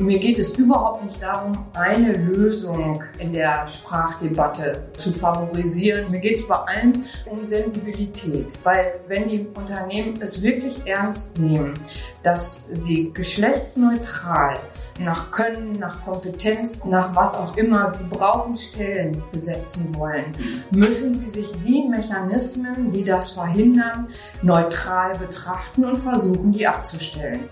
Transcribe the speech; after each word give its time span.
Mir 0.00 0.18
geht 0.18 0.38
es 0.38 0.58
überhaupt 0.58 1.04
nicht 1.04 1.22
darum, 1.22 1.52
eine 1.74 2.14
Lösung 2.14 3.04
in 3.18 3.34
der 3.34 3.66
Sprachdebatte 3.66 4.88
zu 4.96 5.12
favorisieren. 5.12 6.10
Mir 6.10 6.20
geht 6.20 6.36
es 6.36 6.44
vor 6.44 6.66
allem 6.66 6.92
um 7.26 7.44
Sensibilität, 7.44 8.58
weil 8.64 8.94
wenn 9.08 9.28
die 9.28 9.46
Unternehmen 9.54 10.18
es 10.22 10.40
wirklich 10.40 10.80
ernst 10.86 11.38
nehmen, 11.38 11.74
dass 12.22 12.66
sie 12.68 13.12
geschlechtsneutral 13.12 14.58
nach 14.98 15.30
Können, 15.32 15.72
nach 15.72 16.02
Kompetenz, 16.02 16.82
nach 16.82 17.14
was 17.14 17.34
auch 17.34 17.58
immer 17.58 17.86
sie 17.86 18.04
brauchen, 18.04 18.56
Stellen 18.56 19.22
besetzen 19.32 19.94
wollen, 19.96 20.32
müssen 20.74 21.14
sie 21.14 21.28
sich 21.28 21.52
die 21.62 21.86
Mechanismen, 21.86 22.90
die 22.90 23.04
das 23.04 23.32
verhindern, 23.32 24.08
neutral 24.40 25.18
betrachten 25.18 25.84
und 25.84 25.98
versuchen, 25.98 26.52
die 26.52 26.66
abzustellen. 26.66 27.50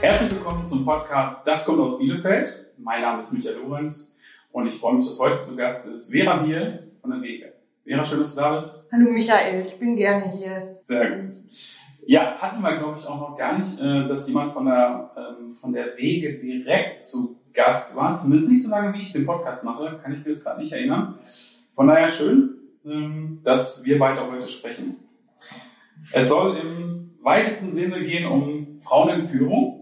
Herzlich 0.00 0.30
willkommen 0.30 0.64
zum 0.64 0.84
Podcast 0.84 1.46
Das 1.46 1.64
kommt 1.64 1.80
aus 1.80 1.98
Bielefeld. 1.98 2.66
Mein 2.76 3.00
Name 3.00 3.20
ist 3.20 3.32
Michael 3.32 3.56
Lorenz 3.56 4.14
und 4.52 4.66
ich 4.66 4.74
freue 4.74 4.94
mich, 4.94 5.06
dass 5.06 5.18
heute 5.18 5.40
zu 5.40 5.56
Gast 5.56 5.88
ist 5.88 6.10
Vera 6.10 6.36
Biel 6.42 6.92
von 7.00 7.10
der 7.10 7.22
Wege. 7.22 7.54
Vera, 7.84 8.04
schön, 8.04 8.18
dass 8.18 8.34
du 8.34 8.40
da 8.40 8.54
bist. 8.54 8.86
Hallo 8.92 9.10
Michael, 9.10 9.64
ich 9.66 9.78
bin 9.78 9.96
gerne 9.96 10.30
hier. 10.32 10.78
Sehr 10.82 11.10
gut. 11.10 11.36
Ja, 12.06 12.36
hatten 12.38 12.60
wir, 12.60 12.76
glaube 12.76 12.98
ich, 12.98 13.06
auch 13.06 13.18
noch 13.18 13.36
gar 13.36 13.56
nicht, 13.56 13.80
äh, 13.80 14.06
dass 14.06 14.28
jemand 14.28 14.52
von 14.52 14.66
der, 14.66 15.10
ähm, 15.16 15.48
von 15.48 15.72
der 15.72 15.96
Wege 15.96 16.38
direkt 16.38 17.02
zu 17.02 17.40
Gast 17.52 17.96
war. 17.96 18.14
Zumindest 18.14 18.50
nicht 18.50 18.62
so 18.62 18.70
lange, 18.70 18.92
wie 18.92 19.02
ich 19.02 19.12
den 19.12 19.26
Podcast 19.26 19.64
mache, 19.64 19.98
kann 20.02 20.12
ich 20.12 20.18
mir 20.18 20.30
das 20.30 20.44
gerade 20.44 20.60
nicht 20.60 20.72
erinnern. 20.72 21.18
Von 21.74 21.88
daher 21.88 22.10
schön, 22.10 22.54
ähm, 22.84 23.40
dass 23.42 23.84
wir 23.84 23.98
beide 23.98 24.30
heute 24.30 24.46
sprechen. 24.46 24.96
Es 26.12 26.28
soll 26.28 26.56
im 26.58 27.18
weitesten 27.22 27.72
Sinne 27.72 28.04
gehen 28.04 28.26
um 28.26 28.78
Frauen 28.78 29.18
in 29.18 29.26
Führung. 29.26 29.75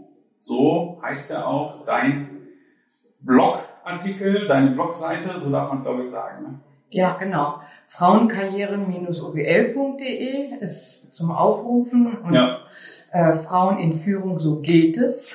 So 0.45 1.01
heißt 1.03 1.31
ja 1.31 1.47
auch 1.47 1.87
dein 1.87 2.49
Blogartikel, 3.21 4.47
deine 4.47 4.73
Blogseite, 4.73 5.39
so 5.39 5.51
darf 5.51 5.69
man 5.69 5.79
es 5.79 5.85
glaube 5.85 6.03
ich 6.03 6.11
sagen. 6.11 6.43
Ne? 6.43 6.61
Ja, 6.91 7.17
genau. 7.19 7.63
Frauenkarrieren-obl.de 7.87 10.59
ist 10.61 11.15
zum 11.15 11.31
Aufrufen 11.31 12.19
und 12.19 12.35
ja. 12.35 12.59
äh, 13.11 13.33
Frauen 13.33 13.79
in 13.79 13.97
Führung, 13.97 14.39
so 14.39 14.61
geht 14.61 14.99
es, 14.99 15.35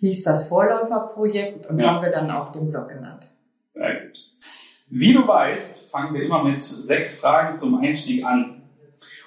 hieß 0.00 0.24
das 0.24 0.48
Vorläuferprojekt 0.48 1.68
und 1.68 1.78
ja. 1.78 1.94
haben 1.94 2.02
wir 2.02 2.10
dann 2.10 2.32
auch 2.32 2.50
den 2.50 2.72
Blog 2.72 2.88
genannt. 2.88 3.28
Sehr 3.70 3.94
gut. 3.94 4.18
Wie 4.88 5.12
du 5.12 5.24
weißt, 5.24 5.88
fangen 5.88 6.14
wir 6.14 6.24
immer 6.24 6.42
mit 6.42 6.64
sechs 6.64 7.20
Fragen 7.20 7.56
zum 7.56 7.80
Einstieg 7.80 8.24
an. 8.24 8.64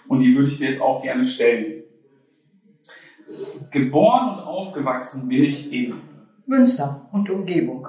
Und 0.09 0.19
die 0.19 0.35
würde 0.35 0.49
ich 0.49 0.57
dir 0.57 0.71
jetzt 0.71 0.81
auch 0.81 1.01
gerne 1.01 1.23
stellen. 1.23 1.80
Geboren 3.71 4.31
und 4.31 4.39
aufgewachsen 4.45 5.29
bin 5.29 5.45
ich 5.45 5.71
in 5.71 5.95
Münster 6.45 7.09
und 7.13 7.29
Umgebung. 7.29 7.87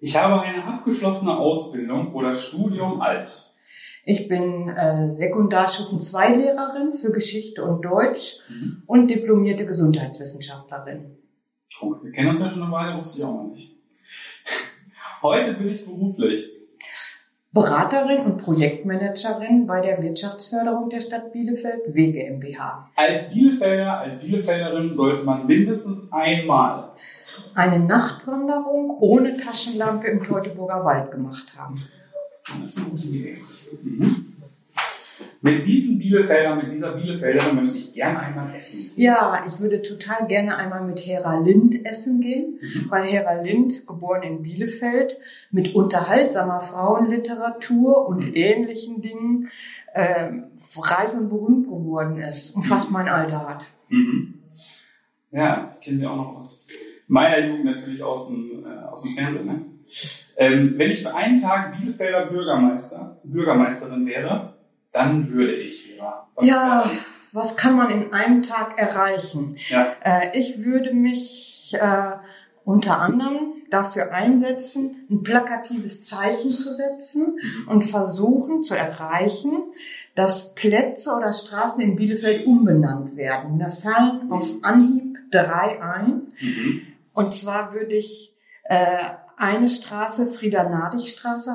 Ich 0.00 0.16
habe 0.16 0.40
eine 0.40 0.64
abgeschlossene 0.64 1.36
Ausbildung 1.36 2.14
oder 2.14 2.34
Studium 2.34 3.00
als 3.00 3.48
ich 4.10 4.26
bin 4.26 4.70
äh, 4.70 5.10
Sekundarstufen 5.10 6.00
2 6.00 6.36
Lehrerin 6.36 6.94
für 6.94 7.12
Geschichte 7.12 7.62
und 7.62 7.82
Deutsch 7.84 8.38
mhm. 8.48 8.82
und 8.86 9.08
diplomierte 9.08 9.66
Gesundheitswissenschaftlerin. 9.66 11.18
Oh, 11.82 11.94
wir 12.02 12.10
kennen 12.12 12.30
uns 12.30 12.40
ja 12.40 12.48
schon 12.48 12.62
eine 12.62 12.72
Weile, 12.72 12.98
wusste 12.98 13.18
ich 13.18 13.24
auch 13.26 13.34
noch 13.34 13.50
nicht. 13.50 13.76
Heute 15.22 15.52
bin 15.58 15.68
ich 15.68 15.84
beruflich 15.84 16.57
Beraterin 17.58 18.20
und 18.24 18.36
Projektmanagerin 18.38 19.66
bei 19.66 19.80
der 19.80 20.00
Wirtschaftsförderung 20.00 20.90
der 20.90 21.00
Stadt 21.00 21.32
Bielefeld, 21.32 21.92
W 21.92 22.12
GmbH. 22.12 22.88
Als 22.94 23.30
Bielefelder, 23.30 23.98
als 23.98 24.20
Bielefelderin 24.20 24.94
sollte 24.94 25.24
man 25.24 25.44
mindestens 25.44 26.12
einmal 26.12 26.90
eine 27.54 27.80
Nachtwanderung 27.80 28.98
ohne 29.00 29.36
Taschenlampe 29.36 30.06
im 30.06 30.22
Teutoburger 30.22 30.84
Wald 30.84 31.10
gemacht 31.10 31.52
haben. 31.56 31.74
Das 32.62 32.76
ist 32.76 32.78
eine 32.78 32.90
gute 32.90 33.06
Idee. 33.08 33.38
Mhm. 33.82 34.27
Mit 35.40 35.64
diesen 35.64 35.98
Bielefeldern, 36.00 36.58
mit 36.58 36.72
dieser 36.72 36.96
Bielefelderin 36.96 37.54
möchte 37.54 37.78
ich 37.78 37.92
gerne 37.92 38.18
einmal 38.18 38.56
essen. 38.56 38.90
Ja, 38.96 39.44
ich 39.46 39.60
würde 39.60 39.82
total 39.82 40.26
gerne 40.26 40.56
einmal 40.56 40.84
mit 40.84 40.98
Hera 41.06 41.38
Lind 41.38 41.86
essen 41.86 42.20
gehen, 42.20 42.58
mhm. 42.60 42.90
weil 42.90 43.04
Hera 43.04 43.40
Lind, 43.40 43.86
geboren 43.86 44.22
in 44.24 44.42
Bielefeld, 44.42 45.16
mit 45.52 45.76
unterhaltsamer 45.76 46.60
Frauenliteratur 46.60 48.08
und 48.08 48.26
mhm. 48.28 48.34
ähnlichen 48.34 49.00
Dingen 49.00 49.48
äh, 49.94 50.30
reich 50.76 51.14
und 51.14 51.28
berühmt 51.28 51.68
geworden 51.68 52.20
ist 52.20 52.56
und 52.56 52.64
fast 52.64 52.90
mein 52.90 53.08
Alter 53.08 53.48
hat. 53.48 53.64
Mhm. 53.90 54.42
Ja, 55.30 55.72
ich 55.74 55.86
kenne 55.86 56.02
ja 56.02 56.10
auch 56.10 56.16
noch 56.16 56.36
aus 56.36 56.66
meiner 57.06 57.46
Jugend 57.46 57.64
natürlich 57.64 58.02
aus 58.02 58.26
dem, 58.26 58.64
äh, 58.66 58.86
aus 58.86 59.02
dem 59.02 59.14
Fernsehen. 59.14 59.46
Ne? 59.46 59.64
Ähm, 60.36 60.74
wenn 60.76 60.90
ich 60.90 61.02
für 61.02 61.14
einen 61.14 61.40
Tag 61.40 61.78
Bielefelder 61.78 62.26
Bürgermeister, 62.26 63.20
Bürgermeisterin 63.24 64.04
wäre, 64.06 64.57
dann 64.98 65.28
würde 65.28 65.54
ich, 65.54 65.96
ja. 65.96 66.26
Was 66.34 66.48
ja, 66.48 66.90
was 67.32 67.56
kann 67.56 67.76
man 67.76 67.90
in 67.90 68.12
einem 68.12 68.42
Tag 68.42 68.78
erreichen? 68.80 69.56
Ja. 69.68 69.94
Äh, 70.02 70.38
ich 70.38 70.64
würde 70.64 70.92
mich 70.92 71.74
äh, 71.78 72.16
unter 72.64 73.00
anderem 73.00 73.62
dafür 73.70 74.12
einsetzen, 74.12 75.06
ein 75.10 75.22
plakatives 75.22 76.04
Zeichen 76.06 76.54
zu 76.54 76.72
setzen 76.72 77.38
mhm. 77.40 77.68
und 77.68 77.84
versuchen 77.84 78.62
zu 78.62 78.74
erreichen, 78.74 79.72
dass 80.14 80.54
Plätze 80.54 81.12
oder 81.14 81.32
Straßen 81.32 81.80
in 81.80 81.96
Bielefeld 81.96 82.46
umbenannt 82.46 83.16
werden. 83.16 83.58
Da 83.58 83.70
fallen 83.70 84.30
auf 84.30 84.50
Anhieb 84.62 85.18
drei 85.30 85.82
ein. 85.82 86.32
Mhm. 86.40 86.82
Und 87.12 87.34
zwar 87.34 87.72
würde 87.72 87.94
ich 87.94 88.34
äh, 88.64 89.04
eine 89.38 89.68
Straße 89.68 90.26
Frieda-Nadig-Straße 90.26 91.52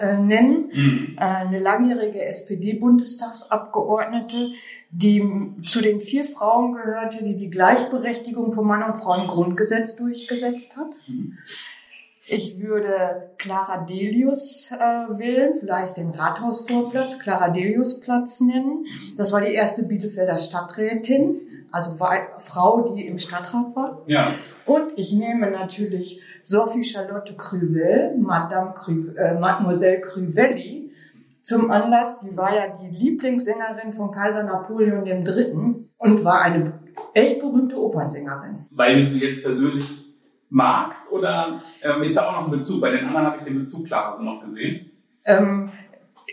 äh, 0.00 0.18
nennen, 0.18 0.70
mhm. 0.72 1.16
äh, 1.16 1.20
eine 1.20 1.60
langjährige 1.60 2.20
SPD-Bundestagsabgeordnete, 2.22 4.48
die 4.90 5.22
zu 5.64 5.80
den 5.80 6.00
vier 6.00 6.24
Frauen 6.24 6.72
gehörte, 6.72 7.22
die 7.22 7.36
die 7.36 7.50
Gleichberechtigung 7.50 8.52
von 8.52 8.66
Mann 8.66 8.82
und 8.82 8.96
Frau 8.96 9.14
im 9.14 9.28
Grundgesetz 9.28 9.94
durchgesetzt 9.96 10.76
hat. 10.76 10.88
Mhm. 11.06 11.38
Ich 12.30 12.60
würde 12.60 13.30
Clara 13.38 13.86
Delius 13.86 14.68
äh, 14.70 15.18
wählen, 15.18 15.54
vielleicht 15.58 15.96
den 15.96 16.10
Rathausvorplatz, 16.10 17.18
Clara 17.20 17.48
Delius 17.48 18.00
Platz 18.00 18.40
nennen. 18.40 18.84
Das 19.16 19.32
war 19.32 19.40
die 19.40 19.54
erste 19.54 19.84
Bielefelder 19.84 20.36
Stadträtin, 20.36 21.40
also 21.70 21.98
war 22.00 22.12
Frau, 22.38 22.94
die 22.94 23.06
im 23.06 23.18
Stadtrat 23.18 23.74
war. 23.74 24.02
Ja. 24.06 24.32
Und 24.66 24.92
ich 24.96 25.12
nehme 25.12 25.50
natürlich 25.50 26.22
Sophie 26.42 26.84
Charlotte 26.84 27.34
Cruvel, 27.36 28.16
Madame 28.18 28.72
Cru, 28.74 29.10
äh, 29.16 29.38
Mademoiselle 29.38 30.00
Cruvelli, 30.00 30.92
zum 31.42 31.70
Anlass. 31.70 32.20
Die 32.20 32.36
war 32.36 32.54
ja 32.54 32.76
die 32.76 32.88
Lieblingssängerin 32.88 33.92
von 33.92 34.10
Kaiser 34.10 34.42
Napoleon 34.42 35.06
III. 35.06 35.52
und 35.98 36.24
war 36.24 36.42
eine 36.42 36.74
echt 37.14 37.40
berühmte 37.40 37.80
Opernsängerin. 37.80 38.66
Weil 38.70 38.96
du 38.96 39.04
sie 39.04 39.20
jetzt 39.20 39.42
persönlich 39.42 40.04
magst 40.50 41.12
oder 41.12 41.60
ähm, 41.82 42.02
ist 42.02 42.16
da 42.16 42.28
auch 42.28 42.32
noch 42.32 42.44
ein 42.44 42.58
Bezug? 42.58 42.80
Bei 42.80 42.90
den 42.90 43.06
anderen 43.06 43.26
habe 43.26 43.36
ich 43.38 43.44
den 43.44 43.58
Bezug 43.60 43.86
klar 43.86 44.20
noch 44.22 44.40
gesehen. 44.42 44.90
Ähm, 45.24 45.70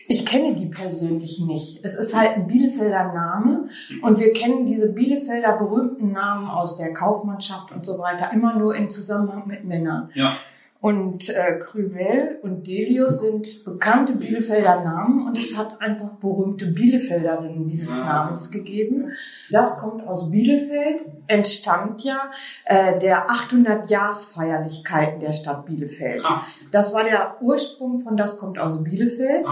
ich 0.07 0.25
kenne 0.25 0.55
die 0.55 0.67
persönlich 0.67 1.39
nicht. 1.39 1.79
Es 1.83 1.95
ist 1.95 2.15
halt 2.15 2.31
ein 2.31 2.47
Bielefelder 2.47 3.13
Name 3.13 3.69
und 4.01 4.19
wir 4.19 4.33
kennen 4.33 4.65
diese 4.65 4.89
Bielefelder 4.89 5.53
berühmten 5.57 6.11
Namen 6.11 6.47
aus 6.47 6.77
der 6.77 6.93
Kaufmannschaft 6.93 7.71
und 7.71 7.85
so 7.85 7.97
weiter 7.97 8.31
immer 8.33 8.57
nur 8.57 8.75
im 8.75 8.89
Zusammenhang 8.89 9.47
mit 9.47 9.65
Männern. 9.65 10.09
Ja. 10.13 10.33
Und 10.85 11.29
äh, 11.29 11.57
Krüvel 11.57 12.37
und 12.43 12.67
Delius 12.67 13.21
sind 13.21 13.65
bekannte 13.65 14.13
Bielefelder 14.13 14.83
Namen 14.83 15.25
und 15.25 15.35
es 15.35 15.57
hat 15.57 15.81
einfach 15.81 16.11
berühmte 16.21 16.67
Bielefelderinnen 16.67 17.65
dieses. 17.65 17.97
Namens 17.97 18.51
gegeben. 18.51 19.11
Das 19.49 19.79
kommt 19.79 20.05
aus 20.05 20.29
Bielefeld, 20.29 21.01
entstammt 21.25 22.03
ja 22.03 22.29
äh, 22.65 22.99
der 22.99 23.25
800-Jahresfeierlichkeiten 23.27 25.21
der 25.21 25.33
Stadt 25.33 25.65
Bielefeld. 25.65 26.23
Ah. 26.23 26.43
Das 26.71 26.93
war 26.93 27.03
der 27.03 27.37
Ursprung 27.41 28.01
von 28.01 28.15
Das 28.15 28.37
kommt 28.37 28.59
aus 28.59 28.83
Bielefeld. 28.83 29.47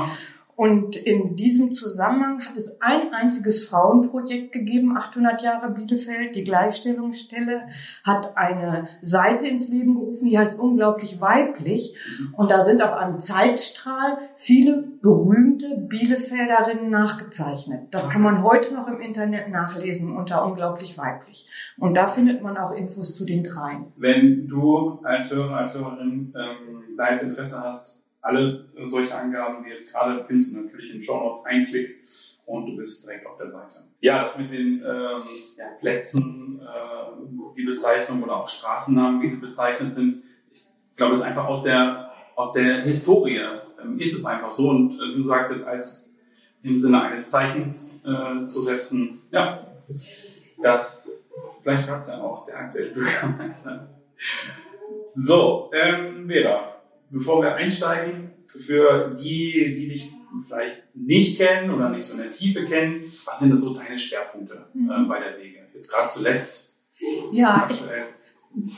Und 0.56 0.96
in 0.96 1.36
diesem 1.36 1.72
Zusammenhang 1.72 2.46
hat 2.46 2.58
es 2.58 2.80
ein 2.82 3.14
einziges 3.14 3.66
Frauenprojekt 3.66 4.52
gegeben, 4.52 4.96
800 4.96 5.42
Jahre 5.42 5.72
Bielefeld. 5.72 6.36
Die 6.36 6.44
Gleichstellungsstelle 6.44 7.64
hat 8.04 8.38
eine 8.38 8.88
Seite 9.02 9.48
ins 9.48 9.70
Leben 9.70 9.96
gerufen, 9.96 10.30
die 10.30 10.38
heißt 10.38 10.60
unglaublich 10.60 11.20
weiblich. 11.20 11.98
Und 12.34 12.52
da 12.52 12.62
sind 12.62 12.84
auf 12.84 12.94
einem 12.94 13.20
Zeitstrahl 13.20 14.18
viele 14.36 14.84
berühmte 15.02 15.78
Bielefelderinnen 15.88 16.90
nachgezeichnet. 16.90 17.88
Das 17.92 18.10
kann 18.10 18.22
man 18.22 18.44
heute 18.44 18.76
noch 18.76 18.88
im 18.88 19.02
Internet 19.02 19.50
nachlesen 19.50 20.16
unter 20.16 20.46
unglaublich 20.46 20.98
weiblich. 20.98 21.48
Und 21.78 21.98
da 21.98 22.08
findet 22.08 22.44
man 22.44 22.58
auch 22.58 22.72
Infos 22.72 23.16
zu 23.16 23.26
den 23.26 23.44
dreien. 23.44 23.88
Wenn 23.98 24.48
du 24.48 25.00
als 25.04 25.34
Hörer, 25.34 25.58
als 25.58 25.78
Hörerin 25.78 26.34
ähm, 26.36 26.96
da 26.96 27.08
Interesse 27.08 27.62
hast, 27.64 28.03
alle 28.24 28.66
solche 28.86 29.16
Angaben, 29.16 29.64
wie 29.66 29.70
jetzt 29.70 29.92
gerade, 29.92 30.24
findest 30.24 30.56
du 30.56 30.62
natürlich 30.62 30.96
in 30.96 31.02
Show 31.02 31.20
Notes. 31.20 31.46
Ein 31.46 31.66
Klick 31.66 32.08
und 32.46 32.66
du 32.66 32.78
bist 32.78 33.06
direkt 33.06 33.28
auf 33.28 33.38
der 33.38 33.50
Seite. 33.50 33.84
Ja, 34.00 34.24
das 34.24 34.38
mit 34.38 34.52
den 34.52 34.84
ähm, 34.86 35.22
ja, 35.58 35.66
Plätzen, 35.80 36.62
äh, 36.62 37.56
die 37.56 37.64
Bezeichnung 37.64 38.24
oder 38.24 38.38
auch 38.38 38.48
Straßennamen, 38.48 39.22
wie 39.22 39.30
sie 39.30 39.38
bezeichnet 39.38 39.94
sind, 39.94 40.24
ich 40.52 40.98
glaube, 40.98 41.14
es 41.14 41.20
ist 41.20 41.26
einfach 41.26 41.46
aus 41.46 41.64
der, 41.64 42.12
aus 42.36 42.54
der 42.54 42.82
Historie 42.82 43.42
ähm, 43.82 44.00
ist 44.00 44.14
es 44.14 44.26
einfach 44.26 44.52
so 44.52 44.70
und 44.70 44.94
äh, 44.94 45.16
du 45.16 45.22
sagst 45.22 45.52
jetzt 45.52 45.68
als 45.68 46.16
im 46.62 46.80
Sinne 46.80 47.02
eines 47.02 47.30
Zeichens 47.32 48.00
äh, 48.06 48.46
zu 48.46 48.62
setzen, 48.62 49.22
ja, 49.32 49.68
das, 50.62 51.30
vielleicht 51.62 51.90
hat 51.90 51.98
es 51.98 52.10
ja 52.10 52.22
auch 52.22 52.46
der 52.46 52.58
aktuelle 52.58 52.92
Bürgermeister. 52.92 53.90
So, 55.16 55.72
ähm, 55.74 56.28
Vera, 56.30 56.73
bevor 57.14 57.44
wir 57.44 57.56
einsteigen, 57.56 58.32
für 58.48 59.14
die, 59.14 59.76
die 59.76 59.88
dich 59.88 60.12
vielleicht 60.48 60.84
nicht 60.96 61.38
kennen 61.38 61.72
oder 61.72 61.90
nicht 61.90 62.06
so 62.06 62.14
in 62.14 62.24
der 62.24 62.32
Tiefe 62.32 62.66
kennen, 62.66 63.06
was 63.26 63.40
sind 63.40 63.52
da 63.54 63.58
so 63.58 63.74
deine 63.74 63.98
Schwerpunkte 63.98 64.66
äh, 64.76 65.04
bei 65.08 65.20
der 65.20 65.38
Wege? 65.38 65.60
Jetzt 65.74 65.92
gerade 65.92 66.10
zuletzt. 66.10 66.74
Ja, 67.32 67.68
ich 67.70 67.82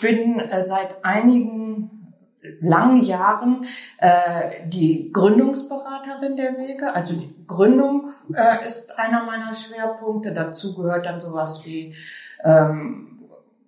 bin 0.02 0.40
äh, 0.40 0.64
seit 0.66 1.04
einigen 1.04 2.14
langen 2.62 3.04
Jahren 3.04 3.66
äh, 3.98 4.68
die 4.68 5.12
Gründungsberaterin 5.12 6.36
der 6.36 6.58
Wege. 6.58 6.94
Also 6.94 7.16
die 7.16 7.34
Gründung 7.48 8.10
äh, 8.34 8.66
ist 8.66 8.98
einer 9.00 9.26
meiner 9.26 9.54
Schwerpunkte. 9.54 10.34
Dazu 10.34 10.76
gehört 10.76 11.06
dann 11.06 11.22
sowas 11.22 11.62
wie 11.66 11.96
ähm, 12.44 13.15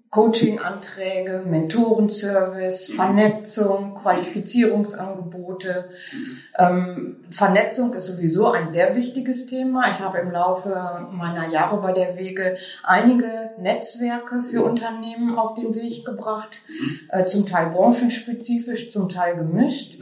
Coaching-Anträge, 0.09 1.43
Mentorenservice, 1.45 2.91
Vernetzung, 2.93 3.93
Qualifizierungsangebote. 3.93 5.89
Ähm, 6.57 7.17
Vernetzung 7.29 7.93
ist 7.93 8.05
sowieso 8.05 8.47
ein 8.51 8.69
sehr 8.69 8.95
wichtiges 8.95 9.47
Thema. 9.47 9.89
Ich 9.89 9.99
habe 9.99 10.19
im 10.19 10.31
Laufe 10.31 11.07
meiner 11.11 11.49
Jahre 11.49 11.81
bei 11.81 11.91
der 11.91 12.17
Wege 12.17 12.57
einige 12.83 13.51
Netzwerke 13.59 14.43
für 14.43 14.63
Unternehmen 14.63 15.37
auf 15.37 15.55
den 15.55 15.75
Weg 15.75 16.05
gebracht, 16.05 16.61
äh, 17.09 17.25
zum 17.25 17.45
Teil 17.45 17.71
branchenspezifisch, 17.71 18.91
zum 18.91 19.09
Teil 19.09 19.35
gemischt. 19.35 19.99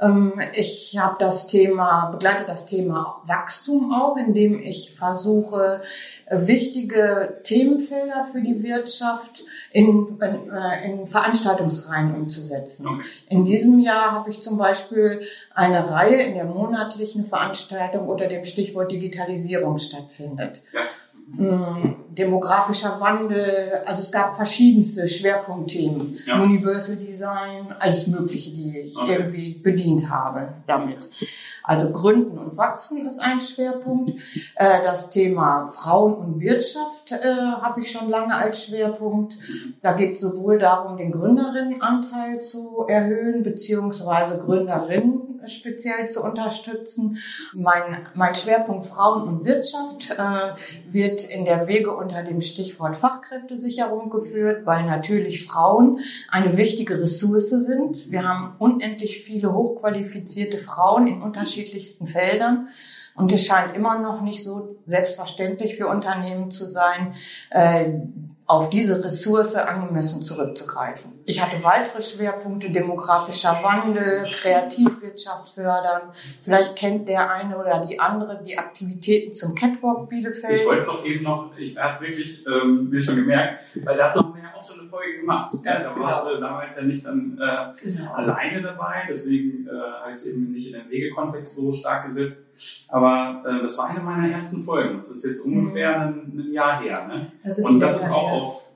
Ähm, 0.00 0.40
ich 0.52 0.96
habe 0.98 1.16
das 1.18 1.46
Thema, 1.46 2.10
begleite 2.10 2.44
das 2.44 2.66
Thema 2.66 3.22
Wachstum 3.24 3.92
auch, 3.92 4.16
indem 4.16 4.60
ich 4.60 4.94
versuche, 4.94 5.82
äh, 6.26 6.46
wichtige 6.46 7.40
Themenfelder 7.42 8.24
für 8.24 8.42
die 8.42 8.62
Wirtschaft 8.62 9.42
in, 9.72 10.18
in, 10.20 10.50
äh, 10.50 10.90
in 10.90 11.06
Veranstaltungsreihen 11.06 12.14
umzusetzen. 12.14 13.02
In 13.28 13.44
diesem 13.44 13.78
Jahr 13.78 14.12
habe 14.12 14.30
ich 14.30 14.40
zum 14.40 14.58
Beispiel 14.58 15.22
eine 15.54 15.90
Reihe, 15.90 16.22
in 16.22 16.34
der 16.34 16.44
monatlich 16.44 17.16
eine 17.16 17.24
Veranstaltung 17.24 18.08
unter 18.08 18.28
dem 18.28 18.44
Stichwort 18.44 18.92
Digitalisierung 18.92 19.78
stattfindet. 19.78 20.62
Ja. 20.72 20.82
Mm, 21.36 22.14
demografischer 22.16 23.00
Wandel, 23.00 23.82
also 23.86 24.00
es 24.00 24.10
gab 24.10 24.34
verschiedenste 24.34 25.06
Schwerpunktthemen, 25.06 26.16
ja. 26.26 26.42
Universal 26.42 26.96
Design, 26.96 27.72
alles 27.78 28.06
Mögliche, 28.08 28.50
die 28.50 28.78
ich 28.78 28.96
okay. 28.96 29.14
irgendwie 29.14 29.58
bedient 29.58 30.10
habe 30.10 30.54
damit. 30.66 31.08
Also 31.62 31.90
Gründen 31.90 32.38
und 32.38 32.56
Wachsen 32.56 33.04
ist 33.04 33.20
ein 33.20 33.40
Schwerpunkt. 33.40 34.12
Äh, 34.56 34.82
das 34.82 35.10
Thema 35.10 35.66
Frauen 35.66 36.14
und 36.14 36.40
Wirtschaft 36.40 37.12
äh, 37.12 37.36
habe 37.60 37.80
ich 37.80 37.90
schon 37.90 38.08
lange 38.08 38.34
als 38.34 38.64
Schwerpunkt. 38.64 39.36
Da 39.82 39.92
geht 39.92 40.16
es 40.16 40.22
sowohl 40.22 40.58
darum, 40.58 40.96
den 40.96 41.12
Gründerinnenanteil 41.12 42.40
zu 42.40 42.86
erhöhen, 42.88 43.42
beziehungsweise 43.42 44.38
Gründerinnen 44.38 45.27
speziell 45.48 46.08
zu 46.08 46.22
unterstützen. 46.22 47.18
Mein, 47.52 48.06
mein 48.14 48.34
Schwerpunkt 48.34 48.86
Frauen 48.86 49.28
und 49.28 49.44
Wirtschaft 49.44 50.10
äh, 50.10 50.54
wird 50.92 51.24
in 51.24 51.44
der 51.44 51.66
Wege 51.66 51.94
unter 51.94 52.22
dem 52.22 52.40
Stichwort 52.40 52.96
Fachkräftesicherung 52.96 54.10
geführt, 54.10 54.66
weil 54.66 54.84
natürlich 54.84 55.46
Frauen 55.46 56.00
eine 56.30 56.56
wichtige 56.56 57.00
Ressource 57.00 57.50
sind. 57.50 58.10
Wir 58.10 58.22
haben 58.22 58.54
unendlich 58.58 59.22
viele 59.22 59.52
hochqualifizierte 59.52 60.58
Frauen 60.58 61.06
in 61.06 61.22
unterschiedlichsten 61.22 62.06
Feldern. 62.06 62.68
Und 63.18 63.32
es 63.32 63.44
scheint 63.44 63.74
immer 63.74 63.98
noch 63.98 64.20
nicht 64.20 64.44
so 64.44 64.76
selbstverständlich 64.86 65.74
für 65.74 65.88
Unternehmen 65.88 66.52
zu 66.52 66.66
sein, 66.66 67.14
äh, 67.50 67.90
auf 68.48 68.70
diese 68.70 69.04
Ressource 69.04 69.54
angemessen 69.54 70.22
zurückzugreifen. 70.22 71.12
Ich 71.26 71.42
hatte 71.42 71.62
weitere 71.62 72.00
Schwerpunkte, 72.00 72.70
demografischer 72.70 73.60
Wandel, 73.62 74.24
Kreativwirtschaft 74.24 75.50
fördern. 75.50 76.10
Vielleicht 76.40 76.74
kennt 76.74 77.08
der 77.08 77.30
eine 77.30 77.58
oder 77.58 77.84
die 77.86 78.00
andere 78.00 78.42
die 78.42 78.56
Aktivitäten 78.56 79.34
zum 79.34 79.54
Catwalk 79.54 80.08
Bielefeld. 80.08 80.60
Ich 80.60 80.66
wollte 80.66 80.80
es 80.80 80.86
doch 80.86 81.04
eben 81.04 81.24
noch, 81.24 81.50
ich 81.58 81.76
habe 81.76 81.94
es 81.94 82.00
wirklich, 82.00 82.46
ähm, 82.46 82.88
mir 82.88 83.02
schon 83.02 83.16
gemerkt, 83.16 83.64
weil 83.84 83.98
dazu 83.98 84.20
haben 84.20 84.37
ja 84.52 84.58
auch 84.58 84.66
schon 84.66 84.80
eine 84.80 84.88
Folge 84.88 85.20
gemacht. 85.20 85.54
Ja, 85.64 85.78
da 85.80 85.92
genau. 85.92 86.06
warst 86.06 86.26
du 86.26 86.40
damals 86.40 86.76
ja 86.76 86.82
nicht 86.82 87.04
dann 87.04 87.38
äh, 87.40 87.72
genau. 87.82 88.12
alleine 88.12 88.62
dabei, 88.62 89.04
deswegen 89.08 89.66
äh, 89.66 89.70
habe 89.70 90.10
ich 90.10 90.16
es 90.16 90.26
eben 90.26 90.52
nicht 90.52 90.68
in 90.68 90.72
den 90.74 90.90
Wegekontext 90.90 91.56
so 91.56 91.72
stark 91.72 92.06
gesetzt. 92.06 92.86
Aber 92.88 93.42
äh, 93.46 93.62
das 93.62 93.78
war 93.78 93.90
eine 93.90 94.00
meiner 94.00 94.30
ersten 94.30 94.64
Folgen. 94.64 94.96
Das 94.96 95.10
ist 95.10 95.24
jetzt 95.24 95.40
ungefähr 95.40 95.98
mhm. 95.98 96.04
ein, 96.04 96.46
ein, 96.46 96.52
Jahr 96.52 96.80
her. 96.80 97.06
Ne? 97.08 97.32
Das 97.44 97.58
Und 97.58 97.80
das 97.80 98.02
ist 98.02 98.10
auch 98.10 98.30
her. 98.30 98.42
auf 98.42 98.68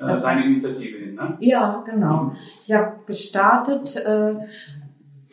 äh, 0.00 0.06
das 0.06 0.22
deine 0.22 0.44
Initiative 0.44 0.98
hin, 0.98 1.14
ne? 1.14 1.36
Ja, 1.40 1.82
genau. 1.84 2.32
Ich 2.64 2.72
habe 2.72 3.00
gestartet 3.06 3.96
äh, 3.96 4.34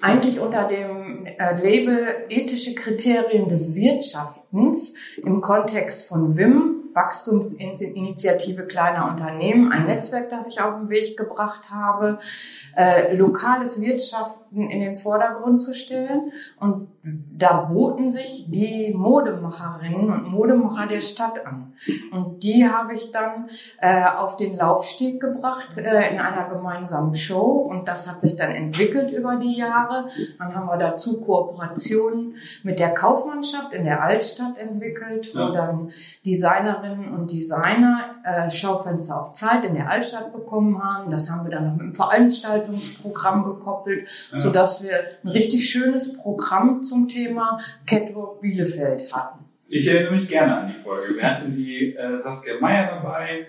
eigentlich 0.02 0.40
unter 0.40 0.68
dem 0.68 1.26
äh, 1.26 1.62
Label 1.62 2.08
ethische 2.30 2.76
Kriterien 2.76 3.50
des 3.50 3.74
Wirtschaftens 3.74 4.94
im 5.18 5.42
Kontext 5.42 6.08
von 6.08 6.38
WIM, 6.38 6.77
Wachstumsinitiative 6.98 8.66
kleiner 8.66 9.10
Unternehmen, 9.10 9.72
ein 9.72 9.86
Netzwerk, 9.86 10.30
das 10.30 10.48
ich 10.48 10.60
auf 10.60 10.76
den 10.80 10.90
Weg 10.90 11.16
gebracht 11.16 11.70
habe, 11.70 12.18
äh, 12.76 13.16
lokales 13.16 13.80
Wirtschaften 13.80 14.70
in 14.70 14.80
den 14.80 14.98
Vordergrund 14.98 15.62
zu 15.62 15.74
stellen. 15.74 16.32
Und 16.60 16.90
da 17.04 17.70
boten 17.72 18.10
sich 18.10 18.46
die 18.50 18.94
Modemacherinnen 18.96 20.12
und 20.12 20.32
Modemacher 20.32 20.88
der 20.88 21.02
Stadt 21.02 21.46
an. 21.46 21.74
Und 22.12 22.44
die 22.44 22.68
habe 22.68 22.94
ich 22.94 23.12
dann 23.12 23.48
äh, 23.80 24.04
auf 24.06 24.38
den 24.38 24.56
Laufsteg 24.58 25.22
gebracht 25.22 25.70
äh, 25.78 26.12
in 26.12 26.20
einer 26.20 26.50
gemeinsamen 26.50 27.16
Show. 27.16 27.68
Und 27.70 27.88
das 27.88 28.10
hat 28.10 28.22
sich 28.22 28.36
dann 28.36 28.52
entwickelt 28.52 29.12
über 29.12 29.36
die 29.36 29.56
Jahre. 29.56 30.08
Dann 30.40 30.56
haben 30.56 30.68
wir 30.68 30.78
dazu 30.78 31.22
Kooperationen 31.22 32.36
mit 32.64 32.80
der 32.80 32.94
Kaufmannschaft 32.94 33.74
in 33.74 33.86
der 33.86 34.02
Altstadt 34.02 34.58
entwickelt, 34.58 35.34
wo 35.36 35.40
ja. 35.40 35.52
dann 35.52 35.90
Designerinnen 36.26 36.87
Designerinnen 36.88 37.14
und 37.14 37.32
Designer 37.32 38.16
äh, 38.24 38.50
Schaufenster 38.50 39.22
auf 39.22 39.34
Zeit 39.34 39.66
in 39.66 39.74
der 39.74 39.90
Altstadt 39.90 40.34
bekommen 40.34 40.84
haben. 40.84 41.10
Das 41.10 41.30
haben 41.30 41.46
wir 41.46 41.52
dann 41.52 41.68
noch 41.68 41.74
mit 41.74 41.82
einem 41.82 41.96
Veranstaltungsprogramm 41.96 43.44
gekoppelt, 43.44 44.10
ja. 44.32 44.42
sodass 44.42 44.84
wir 44.84 45.00
ein 45.24 45.30
richtig 45.30 45.70
schönes 45.70 46.16
Programm 46.18 46.86
zum 46.86 47.08
Thema 47.08 47.60
Catwalk 47.86 48.42
Bielefeld 48.42 49.14
hatten. 49.14 49.46
Ich 49.70 49.88
erinnere 49.88 50.14
mich 50.14 50.30
gerne 50.30 50.58
an 50.58 50.68
die 50.74 50.80
Folge. 50.80 51.16
Wir 51.16 51.24
hatten 51.24 51.56
die 51.56 51.94
äh, 51.96 52.18
Saskia 52.18 52.54
Meyer 52.62 53.02
dabei. 53.02 53.48